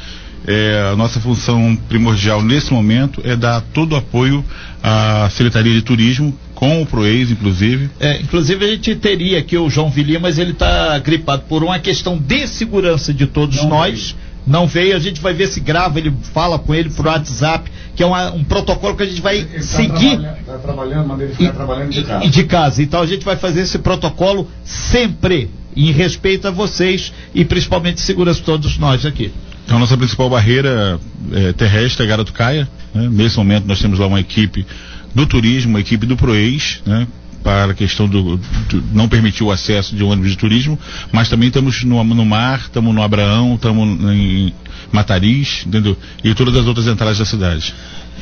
É, 0.45 0.89
a 0.91 0.95
nossa 0.95 1.19
função 1.19 1.77
primordial 1.87 2.41
nesse 2.41 2.73
momento 2.73 3.21
é 3.23 3.35
dar 3.35 3.61
todo 3.73 3.93
o 3.93 3.95
apoio 3.95 4.43
à 4.83 5.29
Secretaria 5.31 5.73
de 5.73 5.81
Turismo, 5.81 6.35
com 6.59 6.81
o 6.81 6.85
Proex, 6.85 7.31
inclusive. 7.31 7.89
É, 8.01 8.19
inclusive 8.19 8.65
a 8.65 8.67
gente 8.67 8.93
teria 8.97 9.39
aqui 9.39 9.57
o 9.57 9.69
João 9.69 9.89
Vilia, 9.89 10.19
mas 10.19 10.37
ele 10.37 10.51
está 10.51 10.99
gripado 10.99 11.43
por 11.47 11.63
uma 11.63 11.79
questão 11.79 12.17
de 12.17 12.45
segurança 12.47 13.13
de 13.13 13.25
todos 13.25 13.63
Não 13.63 13.69
nós. 13.69 14.11
Veio 14.11 14.29
não 14.47 14.65
veio, 14.65 14.95
a 14.95 14.99
gente 14.99 15.21
vai 15.21 15.31
ver 15.31 15.47
se 15.47 15.59
grava, 15.59 15.99
ele 15.99 16.11
fala 16.33 16.57
com 16.57 16.73
ele 16.73 16.89
por 16.89 17.05
WhatsApp, 17.05 17.69
que 17.95 18.01
é 18.01 18.05
uma, 18.05 18.31
um 18.31 18.43
protocolo 18.43 18.95
que 18.95 19.03
a 19.03 19.05
gente 19.05 19.21
vai 19.21 19.37
ele 19.37 19.45
tá 19.45 19.61
seguir. 19.61 20.13
Está 20.13 20.17
trabalhando, 20.17 20.45
tá 20.45 20.57
trabalhando, 20.57 21.07
manda 21.07 21.23
ele 21.23 21.33
ficar 21.33 21.49
e, 21.49 21.53
trabalhando 21.53 21.91
de 21.91 22.03
casa. 22.03 22.25
E 22.25 22.29
de 22.29 22.43
casa. 22.45 22.81
Então 22.81 23.01
a 23.01 23.05
gente 23.05 23.23
vai 23.23 23.35
fazer 23.35 23.61
esse 23.61 23.77
protocolo 23.77 24.47
sempre, 24.63 25.51
em 25.75 25.91
respeito 25.91 26.47
a 26.47 26.51
vocês 26.51 27.13
e 27.35 27.45
principalmente 27.45 28.01
segurança 28.01 28.39
de 28.39 28.45
todos 28.45 28.77
nós 28.79 29.05
aqui. 29.05 29.31
Então 29.65 29.77
a 29.77 29.79
nossa 29.81 29.95
principal 29.95 30.27
barreira 30.31 30.99
é, 31.31 31.53
terrestre 31.53 32.03
é 32.03 32.09
Garatucaia. 32.09 32.67
Né? 32.91 33.07
Nesse 33.11 33.37
momento 33.37 33.67
nós 33.67 33.79
temos 33.79 33.99
lá 33.99 34.07
uma 34.07 34.19
equipe 34.19 34.65
do 35.13 35.25
turismo, 35.25 35.71
uma 35.71 35.79
equipe 35.79 36.05
do 36.05 36.15
Proex, 36.15 36.81
né? 36.85 37.07
para 37.43 37.71
a 37.71 37.73
questão 37.73 38.07
do, 38.07 38.37
do, 38.37 38.83
não 38.93 39.07
permitir 39.07 39.43
o 39.43 39.51
acesso 39.51 39.95
de 39.95 40.03
ônibus 40.03 40.31
de 40.31 40.37
turismo, 40.37 40.77
mas 41.11 41.29
também 41.29 41.47
estamos 41.47 41.83
no, 41.83 42.03
no 42.03 42.25
mar, 42.25 42.59
estamos 42.59 42.93
no 42.93 43.01
Abraão, 43.01 43.55
estamos 43.55 43.87
em 44.13 44.53
Matariz, 44.91 45.63
entendeu? 45.65 45.97
E 46.23 46.33
todas 46.33 46.55
as 46.55 46.65
outras 46.65 46.87
entradas 46.87 47.17
da 47.17 47.25
cidade. 47.25 47.73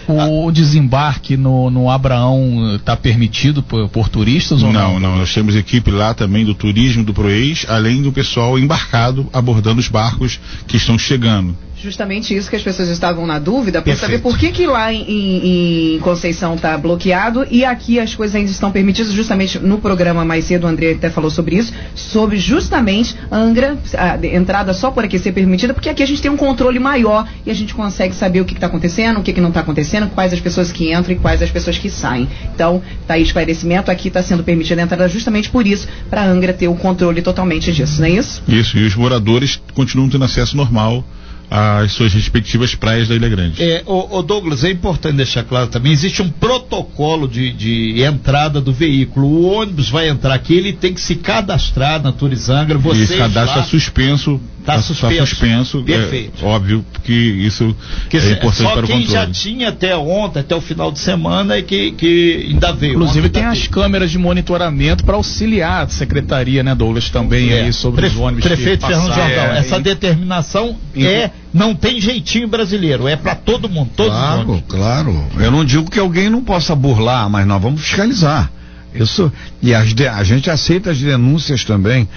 O 0.08 0.50
desembarque 0.52 1.36
no, 1.36 1.70
no 1.70 1.90
Abraão 1.90 2.76
está 2.76 2.96
permitido 2.96 3.62
por, 3.62 3.90
por, 3.90 4.08
turistas 4.08 4.64
ou 4.64 4.72
não? 4.72 4.94
Não, 4.94 5.00
não. 5.00 5.18
Nós 5.18 5.34
temos 5.34 5.54
equipe 5.54 5.92
lá 5.92 6.14
também 6.14 6.46
do 6.46 6.54
turismo 6.54 7.04
do 7.04 7.14
Proex, 7.14 7.66
além 7.68 8.02
do 8.02 8.12
pessoal 8.12 8.58
embarcado 8.58 9.28
abordando 9.34 9.82
os 9.82 9.90
barcos 9.90 10.40
que 10.66 10.78
estão 10.78 10.98
chegando. 10.98 11.58
Justamente 11.88 12.36
isso 12.36 12.50
que 12.50 12.56
as 12.58 12.62
pessoas 12.62 12.90
estavam 12.90 13.26
na 13.26 13.40
dúvida, 13.40 13.82
para 13.82 13.96
saber 13.96 14.20
por 14.20 14.38
que, 14.38 14.52
que 14.52 14.68
lá 14.68 14.92
em, 14.92 15.96
em 15.96 16.00
Conceição 16.00 16.56
está 16.56 16.78
bloqueado 16.78 17.48
e 17.50 17.64
aqui 17.64 17.98
as 17.98 18.14
coisas 18.14 18.36
ainda 18.36 18.52
estão 18.52 18.70
permitidas. 18.70 19.14
Justamente 19.14 19.58
no 19.58 19.78
programa 19.78 20.26
mais 20.26 20.44
cedo, 20.44 20.66
o 20.66 20.68
André 20.68 20.92
até 20.92 21.10
falou 21.10 21.32
sobre 21.32 21.56
isso, 21.56 21.72
sobre 21.96 22.40
justamente 22.40 23.16
Angra, 23.32 23.78
a 23.98 24.18
entrada 24.28 24.74
só 24.74 24.92
por 24.92 25.06
aqui 25.06 25.18
ser 25.18 25.32
permitida, 25.32 25.74
porque 25.74 25.88
aqui 25.88 26.04
a 26.04 26.06
gente 26.06 26.22
tem 26.22 26.30
um 26.30 26.36
controle 26.36 26.78
maior 26.78 27.26
e 27.46 27.50
a 27.50 27.54
gente 27.54 27.74
consegue 27.74 28.14
saber 28.14 28.42
o 28.42 28.46
que 28.46 28.54
está 28.54 28.68
acontecendo, 28.68 29.22
o 29.22 29.24
que, 29.24 29.32
que 29.32 29.40
não 29.40 29.48
está 29.48 29.62
acontecendo, 29.62 30.10
quais 30.10 30.34
as 30.34 30.42
pessoas 30.42 30.70
que 30.70 30.94
entram 30.94 31.14
e 31.14 31.18
quais 31.18 31.42
as 31.42 31.50
pessoas 31.50 31.78
que 31.78 31.90
saem. 31.90 32.28
Então, 32.54 32.82
tá 33.08 33.14
aí 33.14 33.22
esclarecimento, 33.22 33.90
aqui 33.90 34.10
está 34.10 34.22
sendo 34.22 34.44
permitida 34.44 34.82
a 34.82 34.84
entrada 34.84 35.08
justamente 35.08 35.50
por 35.50 35.66
isso, 35.66 35.88
para 36.10 36.26
Angra 36.26 36.52
ter 36.52 36.68
o 36.68 36.76
controle 36.76 37.22
totalmente 37.22 37.72
disso, 37.72 38.02
não 38.02 38.08
é 38.08 38.12
isso? 38.12 38.44
Isso, 38.46 38.78
e 38.78 38.86
os 38.86 38.94
moradores 38.94 39.62
continuam 39.74 40.10
tendo 40.10 40.26
acesso 40.26 40.58
normal 40.58 41.06
às 41.50 41.94
suas 41.94 42.14
respectivas 42.14 42.76
praias 42.76 43.08
da 43.08 43.16
Ilha 43.16 43.30
Grande. 43.30 43.64
É, 43.64 43.82
o, 43.86 44.18
o, 44.18 44.22
Douglas, 44.22 44.64
é 44.64 44.72
importante 44.72 45.16
deixar 45.16 45.44
claro 45.44 45.68
também, 45.68 45.92
existe 45.92 46.22
um 46.22 46.30
protocolo 46.30 47.28
de, 47.28 47.54
de, 47.54 48.04
entrada 48.04 48.60
do 48.60 48.74
veículo. 48.74 49.28
O 49.28 49.46
ônibus 49.54 49.90
vai 49.90 50.10
entrar 50.10 50.34
aqui, 50.34 50.54
ele 50.54 50.74
tem 50.74 50.94
que 50.94 51.02
se 51.02 51.16
cadastrar 51.16 52.02
na 52.02 52.12
Turizangra. 52.12 52.78
e 52.78 53.02
esse 53.02 53.18
cadastro 53.18 53.60
está 53.60 53.64
suspenso 53.64 54.42
Está 54.68 54.76
tá 54.76 54.82
suspenso. 54.82 55.18
Tá 55.18 55.26
suspenso. 55.26 55.84
Perfeito. 55.84 56.46
É, 56.46 56.46
óbvio 56.46 56.86
que 57.06 57.14
isso 57.14 57.74
que 58.10 58.18
é 58.18 58.32
importante 58.32 58.58
para 58.58 58.70
o 58.70 58.82
controle. 58.82 58.88
Só 58.88 58.98
quem 58.98 59.08
já 59.08 59.28
tinha 59.28 59.70
até 59.70 59.96
ontem, 59.96 60.40
até 60.40 60.54
o 60.54 60.60
final 60.60 60.92
de 60.92 61.00
semana, 61.00 61.58
e 61.58 61.64
que, 61.64 61.94
que 61.94 62.48
ainda 62.50 62.74
veio. 62.74 62.96
Inclusive 62.96 63.30
tem 63.30 63.46
as 63.46 63.66
câmeras 63.68 64.12
de 64.12 64.18
monitoramento 64.18 65.06
para 65.06 65.16
auxiliar 65.16 65.86
a 65.86 65.88
secretaria, 65.88 66.64
né, 66.64 66.76
Douglas, 66.76 67.10
também 67.10 67.50
é. 67.52 67.62
aí 67.62 67.74
sobre 67.74 68.02
Pre 68.02 68.10
os 68.10 68.18
ônibus. 68.18 68.44
Prefeito 68.44 68.86
Fernando 68.86 69.14
Jordão, 69.14 69.26
é, 69.26 69.58
essa 69.60 69.80
determinação 69.80 70.76
é 70.98 71.30
não 71.54 71.74
tem 71.74 72.02
jeitinho 72.02 72.50
brasileiro, 72.50 73.08
é 73.08 73.16
para 73.16 73.36
todo 73.36 73.70
mundo, 73.70 73.92
todos 73.96 74.12
claro, 74.12 74.42
os 74.42 74.50
ônibus. 74.50 74.64
Claro, 74.68 75.24
Eu 75.40 75.50
não 75.50 75.64
digo 75.64 75.90
que 75.90 75.98
alguém 75.98 76.30
não 76.30 76.44
possa 76.44 76.76
burlar, 76.76 77.30
mas 77.30 77.48
nós 77.48 77.62
vamos 77.62 77.82
fiscalizar. 77.82 78.52
Isso, 78.94 79.32
e 79.62 79.74
as, 79.74 79.94
a 80.14 80.24
gente 80.24 80.50
aceita 80.50 80.92
as 80.92 81.00
denúncias 81.00 81.64
também 81.64 82.08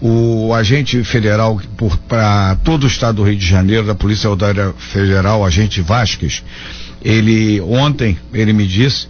o 0.00 0.52
agente 0.52 1.02
federal 1.04 1.60
para 2.08 2.56
todo 2.64 2.84
o 2.84 2.86
estado 2.86 3.16
do 3.16 3.24
Rio 3.24 3.36
de 3.36 3.46
Janeiro, 3.46 3.86
da 3.86 3.94
Polícia 3.94 4.28
Rodoviária 4.28 4.74
Federal, 4.78 5.44
agente 5.44 5.80
Vasques, 5.80 6.42
ele 7.02 7.60
ontem 7.60 8.18
ele 8.32 8.52
me 8.52 8.66
disse 8.66 9.06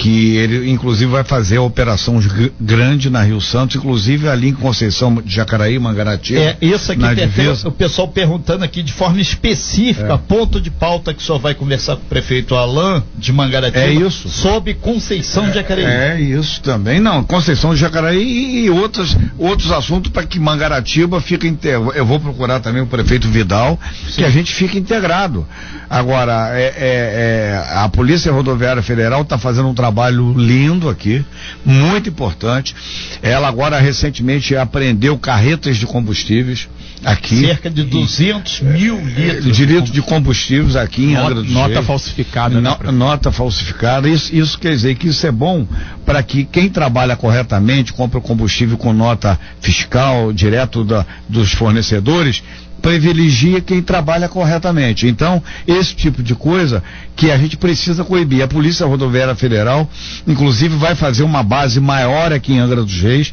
que 0.00 0.34
ele 0.36 0.70
inclusive 0.70 1.10
vai 1.12 1.22
fazer 1.22 1.58
a 1.58 1.62
operação 1.62 2.18
grande 2.58 3.10
na 3.10 3.22
Rio 3.22 3.38
Santos, 3.38 3.76
inclusive 3.76 4.30
ali 4.30 4.48
em 4.48 4.54
Conceição 4.54 5.14
de 5.14 5.34
Jacaraí, 5.36 5.78
Mangaratiba. 5.78 6.40
É, 6.40 6.56
isso 6.62 6.90
aqui 6.90 7.02
tem 7.34 7.48
o 7.66 7.70
pessoal 7.70 8.08
perguntando 8.08 8.64
aqui 8.64 8.82
de 8.82 8.94
forma 8.94 9.20
específica, 9.20 10.14
é. 10.14 10.16
ponto 10.16 10.58
de 10.58 10.70
pauta 10.70 11.12
que 11.12 11.22
só 11.22 11.36
vai 11.36 11.54
conversar 11.54 11.96
com 11.96 12.02
o 12.02 12.06
prefeito 12.06 12.54
Alain 12.54 13.02
de 13.14 13.30
Mangaratiba. 13.30 13.84
É 13.84 13.92
isso. 13.92 14.30
Sobre 14.30 14.72
Conceição 14.72 15.48
de 15.48 15.56
Jacaraí. 15.56 15.84
É, 15.84 16.14
é 16.14 16.20
isso 16.20 16.62
também, 16.62 16.98
não, 16.98 17.22
Conceição 17.22 17.74
de 17.74 17.80
Jacaraí 17.80 18.22
e, 18.22 18.64
e 18.64 18.70
outros, 18.70 19.14
outros 19.38 19.70
assuntos 19.70 20.10
para 20.10 20.24
que 20.24 20.40
Mangaratiba 20.40 21.20
fique 21.20 21.46
integrado. 21.46 21.92
Eu 21.92 22.06
vou 22.06 22.18
procurar 22.18 22.60
também 22.60 22.80
o 22.80 22.86
prefeito 22.86 23.28
Vidal, 23.28 23.78
Sim. 24.08 24.16
que 24.16 24.24
a 24.24 24.30
gente 24.30 24.54
fique 24.54 24.78
integrado. 24.78 25.46
Agora, 25.90 26.52
é, 26.54 26.62
é, 26.62 26.72
é 26.78 27.64
a 27.74 27.88
Polícia 27.88 28.32
Rodoviária 28.32 28.82
Federal 28.82 29.22
está 29.22 29.36
fazendo 29.36 29.68
um 29.68 29.74
trabalho 29.74 29.89
trabalho 29.90 30.32
lindo 30.38 30.88
aqui, 30.88 31.24
muito 31.64 32.08
importante. 32.08 32.74
Ela 33.20 33.48
agora 33.48 33.78
recentemente 33.80 34.54
aprendeu 34.56 35.18
carretas 35.18 35.76
de 35.76 35.86
combustíveis 35.86 36.68
aqui. 37.04 37.46
Cerca 37.46 37.68
de 37.68 37.82
200 37.82 38.60
mil 38.60 39.00
litros. 39.04 39.56
De 39.56 39.66
litros 39.66 39.90
de 39.90 40.00
combustíveis 40.00 40.76
aqui 40.76 41.06
em 41.06 41.16
Angra 41.16 41.34
do 41.34 41.44
Nota 41.44 41.82
falsificada. 41.82 42.54
No, 42.54 42.60
né, 42.60 42.92
nota 42.92 43.32
falsificada. 43.32 44.08
Isso, 44.08 44.34
isso 44.34 44.58
quer 44.58 44.70
dizer 44.70 44.94
que 44.94 45.08
isso 45.08 45.26
é 45.26 45.32
bom 45.32 45.66
para 46.06 46.22
que 46.22 46.44
quem 46.44 46.68
trabalha 46.68 47.16
corretamente, 47.16 47.92
compra 47.92 48.18
o 48.18 48.22
combustível 48.22 48.78
com 48.78 48.92
nota 48.92 49.38
fiscal 49.60 50.32
direto 50.32 50.84
da, 50.84 51.04
dos 51.28 51.52
fornecedores, 51.52 52.42
privilegia 52.80 53.60
quem 53.60 53.82
trabalha 53.82 54.28
corretamente. 54.28 55.06
Então, 55.06 55.42
esse 55.66 55.94
tipo 55.94 56.22
de 56.22 56.34
coisa 56.34 56.82
que 57.14 57.30
a 57.30 57.36
gente 57.36 57.56
precisa 57.56 58.04
coibir. 58.04 58.42
A 58.42 58.48
Polícia 58.48 58.86
Rodoviária 58.86 59.34
Federal, 59.34 59.88
inclusive, 60.26 60.76
vai 60.76 60.94
fazer 60.94 61.22
uma 61.22 61.42
base 61.42 61.80
maior 61.80 62.32
aqui 62.32 62.54
em 62.54 62.58
Angra 62.58 62.82
dos 62.82 63.00
Reis. 63.00 63.32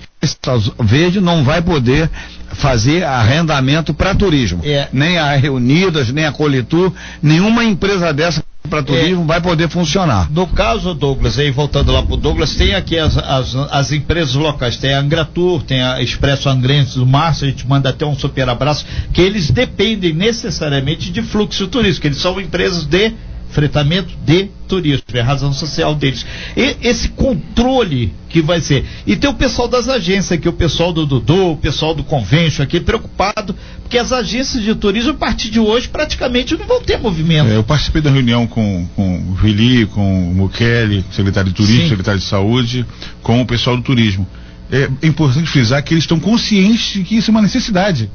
Verde 0.79 1.21
não 1.21 1.43
vai 1.43 1.61
poder 1.61 2.09
fazer 2.53 3.03
arrendamento 3.03 3.93
para 3.93 4.15
turismo. 4.15 4.61
É. 4.63 4.87
Nem 4.91 5.17
a 5.17 5.35
Reunidas, 5.35 6.11
nem 6.11 6.25
a 6.25 6.31
Colitur, 6.31 6.91
nenhuma 7.21 7.63
empresa 7.63 8.13
dessa 8.13 8.43
para 8.67 8.83
turismo 8.83 9.23
é, 9.23 9.25
vai 9.25 9.41
poder 9.41 9.69
funcionar. 9.69 10.31
No 10.31 10.47
caso, 10.47 10.93
Douglas, 10.93 11.39
aí 11.39 11.51
voltando 11.51 11.91
lá 11.91 12.03
para 12.03 12.13
o 12.13 12.17
Douglas, 12.17 12.55
tem 12.55 12.75
aqui 12.75 12.97
as, 12.97 13.17
as, 13.17 13.55
as, 13.55 13.91
empresas 13.91 14.35
locais, 14.35 14.77
tem 14.77 14.93
a 14.93 14.99
Angratur, 14.99 15.63
tem 15.63 15.81
a 15.81 16.01
Expresso 16.01 16.49
Angrense 16.49 16.99
do 16.99 17.05
Márcio, 17.05 17.47
a 17.47 17.49
gente 17.49 17.67
manda 17.67 17.89
até 17.89 18.05
um 18.05 18.15
super 18.15 18.47
abraço, 18.49 18.85
que 19.13 19.21
eles 19.21 19.49
dependem 19.49 20.13
necessariamente 20.13 21.11
de 21.11 21.21
fluxo 21.21 21.67
turístico, 21.67 22.07
eles 22.07 22.17
são 22.17 22.39
empresas 22.39 22.85
de 22.85 23.13
fretamento 23.49 24.13
de 24.25 24.49
turismo, 24.67 25.03
é 25.13 25.21
a 25.21 25.23
razão 25.23 25.53
social 25.53 25.95
deles. 25.95 26.25
E 26.55 26.75
esse 26.81 27.09
controle 27.09 28.13
que 28.29 28.41
vai 28.41 28.59
ser. 28.61 28.85
E 29.05 29.15
tem 29.15 29.29
o 29.29 29.33
pessoal 29.33 29.67
das 29.67 29.87
agências 29.87 30.33
aqui, 30.33 30.47
o 30.47 30.53
pessoal 30.53 30.91
do 30.91 31.05
Dudu, 31.05 31.51
o 31.51 31.57
pessoal 31.57 31.95
do 31.95 32.03
convênio 32.03 32.51
aqui, 32.61 32.79
preocupado, 32.79 33.55
porque 33.81 33.97
as 33.97 34.11
agências 34.11 34.63
de 34.63 34.75
turismo, 34.75 35.11
a 35.11 35.15
partir 35.15 35.49
de 35.49 35.59
hoje, 35.59 35.87
praticamente 35.87 36.55
não 36.57 36.67
vão 36.67 36.81
ter 36.81 36.97
movimento. 36.99 37.49
É, 37.49 37.55
eu 37.55 37.63
participei 37.63 38.01
da 38.01 38.11
reunião 38.11 38.45
com, 38.45 38.87
com 38.95 39.31
o 39.31 39.33
Vili, 39.35 39.85
com 39.87 40.31
o 40.31 40.35
Mukele, 40.35 41.05
secretário 41.11 41.49
de 41.49 41.55
Turismo, 41.55 41.83
Sim. 41.83 41.89
secretário 41.89 42.19
de 42.19 42.25
Saúde, 42.25 42.85
com 43.21 43.41
o 43.41 43.45
pessoal 43.45 43.77
do 43.77 43.83
turismo. 43.83 44.27
É 44.69 45.07
importante 45.07 45.49
frisar 45.49 45.81
que 45.81 45.93
eles 45.93 46.03
estão 46.03 46.19
conscientes 46.19 46.93
de 46.93 47.03
que 47.03 47.15
isso 47.15 47.31
é 47.31 47.31
uma 47.31 47.41
necessidade. 47.41 48.09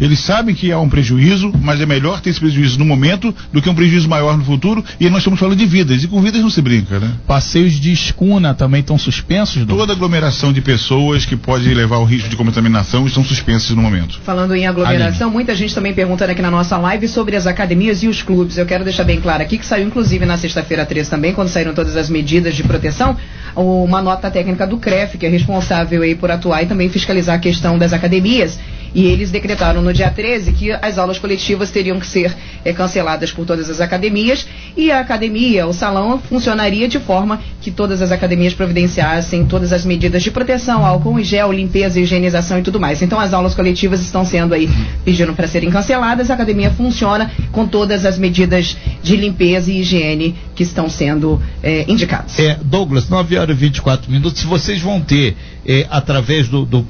Eles 0.00 0.20
sabem 0.20 0.54
que 0.54 0.72
há 0.72 0.78
um 0.78 0.88
prejuízo, 0.88 1.52
mas 1.60 1.80
é 1.80 1.86
melhor 1.86 2.20
ter 2.20 2.30
esse 2.30 2.40
prejuízo 2.40 2.78
no 2.78 2.84
momento 2.84 3.34
do 3.52 3.62
que 3.62 3.68
um 3.68 3.74
prejuízo 3.74 4.08
maior 4.08 4.36
no 4.36 4.44
futuro. 4.44 4.84
E 5.00 5.08
nós 5.08 5.18
estamos 5.18 5.38
falando 5.38 5.56
de 5.56 5.66
vidas, 5.66 6.02
e 6.02 6.08
com 6.08 6.20
vidas 6.20 6.42
não 6.42 6.50
se 6.50 6.60
brinca, 6.60 6.98
né? 6.98 7.12
Passeios 7.26 7.72
de 7.80 7.92
escuna 7.92 8.54
também 8.54 8.80
estão 8.80 8.98
suspensos? 8.98 9.64
Toda 9.66 9.92
aglomeração 9.92 10.52
de 10.52 10.60
pessoas 10.60 11.24
que 11.24 11.36
pode 11.36 11.72
levar 11.72 11.96
ao 11.96 12.04
risco 12.04 12.28
de 12.28 12.36
contaminação 12.36 13.06
estão 13.06 13.24
suspensas 13.24 13.70
no 13.70 13.82
momento. 13.82 14.20
Falando 14.24 14.54
em 14.54 14.66
aglomeração, 14.66 15.28
Aline. 15.28 15.32
muita 15.32 15.54
gente 15.54 15.74
também 15.74 15.94
perguntando 15.94 16.32
aqui 16.32 16.42
na 16.42 16.50
nossa 16.50 16.76
live 16.76 17.08
sobre 17.08 17.36
as 17.36 17.46
academias 17.46 18.02
e 18.02 18.08
os 18.08 18.22
clubes. 18.22 18.58
Eu 18.58 18.66
quero 18.66 18.84
deixar 18.84 19.04
bem 19.04 19.20
claro 19.20 19.42
aqui 19.42 19.58
que 19.58 19.66
saiu 19.66 19.86
inclusive 19.86 20.24
na 20.26 20.36
sexta-feira 20.36 20.84
3 20.84 21.08
também, 21.08 21.32
quando 21.32 21.48
saíram 21.48 21.74
todas 21.74 21.96
as 21.96 22.08
medidas 22.08 22.54
de 22.54 22.62
proteção, 22.62 23.16
uma 23.54 24.02
nota 24.02 24.30
técnica 24.30 24.66
do 24.66 24.78
CREF, 24.78 25.16
que 25.18 25.26
é 25.26 25.28
responsável 25.28 26.02
aí 26.02 26.14
por 26.14 26.30
atuar 26.30 26.62
e 26.62 26.66
também 26.66 26.88
fiscalizar 26.88 27.36
a 27.36 27.38
questão 27.38 27.78
das 27.78 27.92
academias. 27.92 28.58
E 28.94 29.06
eles 29.06 29.30
decretaram 29.30 29.82
no 29.82 29.92
dia 29.92 30.10
13 30.10 30.52
que 30.52 30.70
as 30.70 30.98
aulas 30.98 31.18
coletivas 31.18 31.70
teriam 31.70 31.98
que 31.98 32.06
ser 32.06 32.34
é, 32.64 32.72
canceladas 32.72 33.32
por 33.32 33.44
todas 33.44 33.68
as 33.68 33.80
academias 33.80 34.46
e 34.76 34.90
a 34.90 35.00
academia, 35.00 35.66
o 35.66 35.72
salão, 35.72 36.18
funcionaria 36.18 36.88
de 36.88 36.98
forma 37.00 37.40
que 37.60 37.70
todas 37.70 38.00
as 38.00 38.12
academias 38.12 38.54
providenciassem 38.54 39.46
todas 39.46 39.72
as 39.72 39.84
medidas 39.84 40.22
de 40.22 40.30
proteção, 40.30 40.86
álcool 40.86 41.18
em 41.18 41.24
gel, 41.24 41.52
limpeza, 41.52 42.00
higienização 42.00 42.58
e 42.58 42.62
tudo 42.62 42.78
mais. 42.78 43.02
Então 43.02 43.18
as 43.18 43.34
aulas 43.34 43.54
coletivas 43.54 44.00
estão 44.00 44.24
sendo 44.24 44.54
aí 44.54 44.68
pedindo 45.04 45.32
para 45.34 45.48
serem 45.48 45.70
canceladas. 45.70 46.30
A 46.30 46.34
academia 46.34 46.70
funciona 46.70 47.30
com 47.50 47.66
todas 47.66 48.06
as 48.06 48.18
medidas 48.18 48.76
de 49.02 49.16
limpeza 49.16 49.72
e 49.72 49.80
higiene 49.80 50.34
que 50.54 50.62
estão 50.62 50.88
sendo 50.88 51.40
é, 51.62 51.84
indicadas. 51.90 52.38
É, 52.38 52.58
Douglas, 52.62 53.08
9 53.08 53.36
horas 53.36 53.56
e 53.56 53.60
24 53.60 54.10
minutos. 54.10 54.42
Vocês 54.44 54.80
vão 54.80 55.00
ter, 55.00 55.36
é, 55.66 55.86
através 55.90 56.48
do, 56.48 56.64
do 56.64 56.84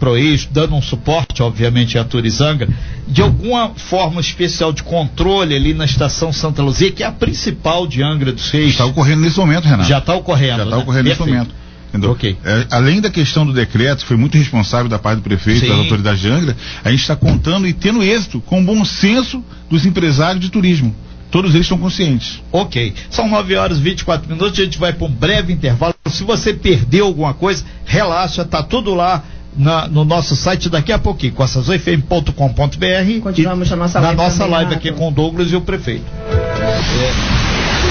dando 0.51 0.75
um 0.75 0.83
suporte, 0.83 1.43
obviamente, 1.43 1.94
à 1.99 2.05
Turizanga, 2.05 2.69
de 3.07 3.23
alguma 3.23 3.71
forma 3.71 4.21
especial 4.21 4.73
de 4.73 4.83
controle 4.83 5.55
ali 5.55 5.75
na 5.75 5.85
estação 5.85 6.33
Santa 6.33 6.63
Luzia, 6.63 6.91
que 6.91 7.03
é 7.03 7.07
a 7.07 7.13
principal 7.13 7.87
de 7.87 8.03
Angra 8.03 8.33
dos 8.33 8.51
Reis. 8.51 8.71
Está 8.71 8.85
ocorrendo 8.85 9.21
nesse 9.23 9.39
momento, 9.39 9.65
Renato. 9.65 9.89
Já 9.89 9.99
está 9.99 10.15
ocorrendo. 10.15 10.59
Já 10.59 10.65
está 10.65 10.77
né? 10.77 10.83
ocorrendo 10.83 11.09
nesse 11.09 11.19
Perfeito. 11.19 11.39
momento. 11.39 11.65
Entendeu? 11.95 12.11
Ok. 12.11 12.37
É, 12.45 12.67
além 12.73 13.01
da 13.01 13.09
questão 13.09 13.47
do 13.47 13.53
decreto, 13.53 14.01
que 14.01 14.07
foi 14.07 14.17
muito 14.17 14.37
responsável 14.37 14.89
da 14.89 14.99
parte 14.99 15.21
do 15.21 15.23
prefeito, 15.23 15.61
Sim. 15.61 15.69
das 15.69 15.79
autoridades 15.79 16.21
de 16.21 16.29
Angra, 16.29 16.57
a 16.83 16.91
gente 16.91 17.01
está 17.01 17.15
contando 17.15 17.69
e 17.69 17.73
tendo 17.73 18.03
êxito 18.03 18.41
com 18.41 18.61
o 18.61 18.65
bom 18.65 18.85
senso 18.85 19.45
dos 19.71 19.87
empresários 19.87 20.41
de 20.41 20.51
turismo. 20.51 20.95
Todos 21.31 21.55
eles 21.55 21.67
estão 21.67 21.79
conscientes. 21.79 22.41
Ok. 22.51 22.95
São 23.11 23.29
9 23.29 23.57
horas 23.57 23.79
e 23.79 23.81
24 23.81 24.29
minutos. 24.29 24.59
A 24.59 24.65
gente 24.65 24.79
vai 24.79 24.93
para 24.93 25.07
um 25.07 25.11
breve 25.11 25.53
intervalo. 25.53 25.95
Se 26.07 26.25
você 26.25 26.53
perdeu 26.53 27.07
alguma 27.07 27.35
coisa, 27.35 27.65
relaxa, 27.85 28.45
tá 28.45 28.63
tudo 28.63 28.95
lá 28.95 29.23
na- 29.57 29.87
no 29.89 30.05
nosso 30.05 30.35
site 30.37 30.69
daqui 30.69 30.93
a 30.93 30.99
pouquinho, 30.99 31.33
costazoifm.com.br. 31.33 33.21
Continuamos 33.23 33.71
na 33.71 33.77
nossa 33.77 34.01
na 34.01 34.07
live 34.09 34.23
nossa 34.23 34.39
também, 34.39 34.51
live 34.53 34.71
Renato. 34.71 34.89
aqui 34.89 34.97
com 34.99 35.09
o 35.09 35.11
Douglas 35.11 35.51
e 35.53 35.57
o 35.57 35.61
prefeito. 35.61 36.05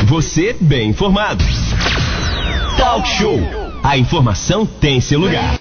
Você 0.08 0.56
bem 0.60 0.90
informado. 0.90 1.44
Talk 2.78 3.08
Show. 3.08 3.40
A 3.84 3.98
informação 3.98 4.66
tem 4.66 5.00
seu 5.02 5.20
lugar. 5.20 5.56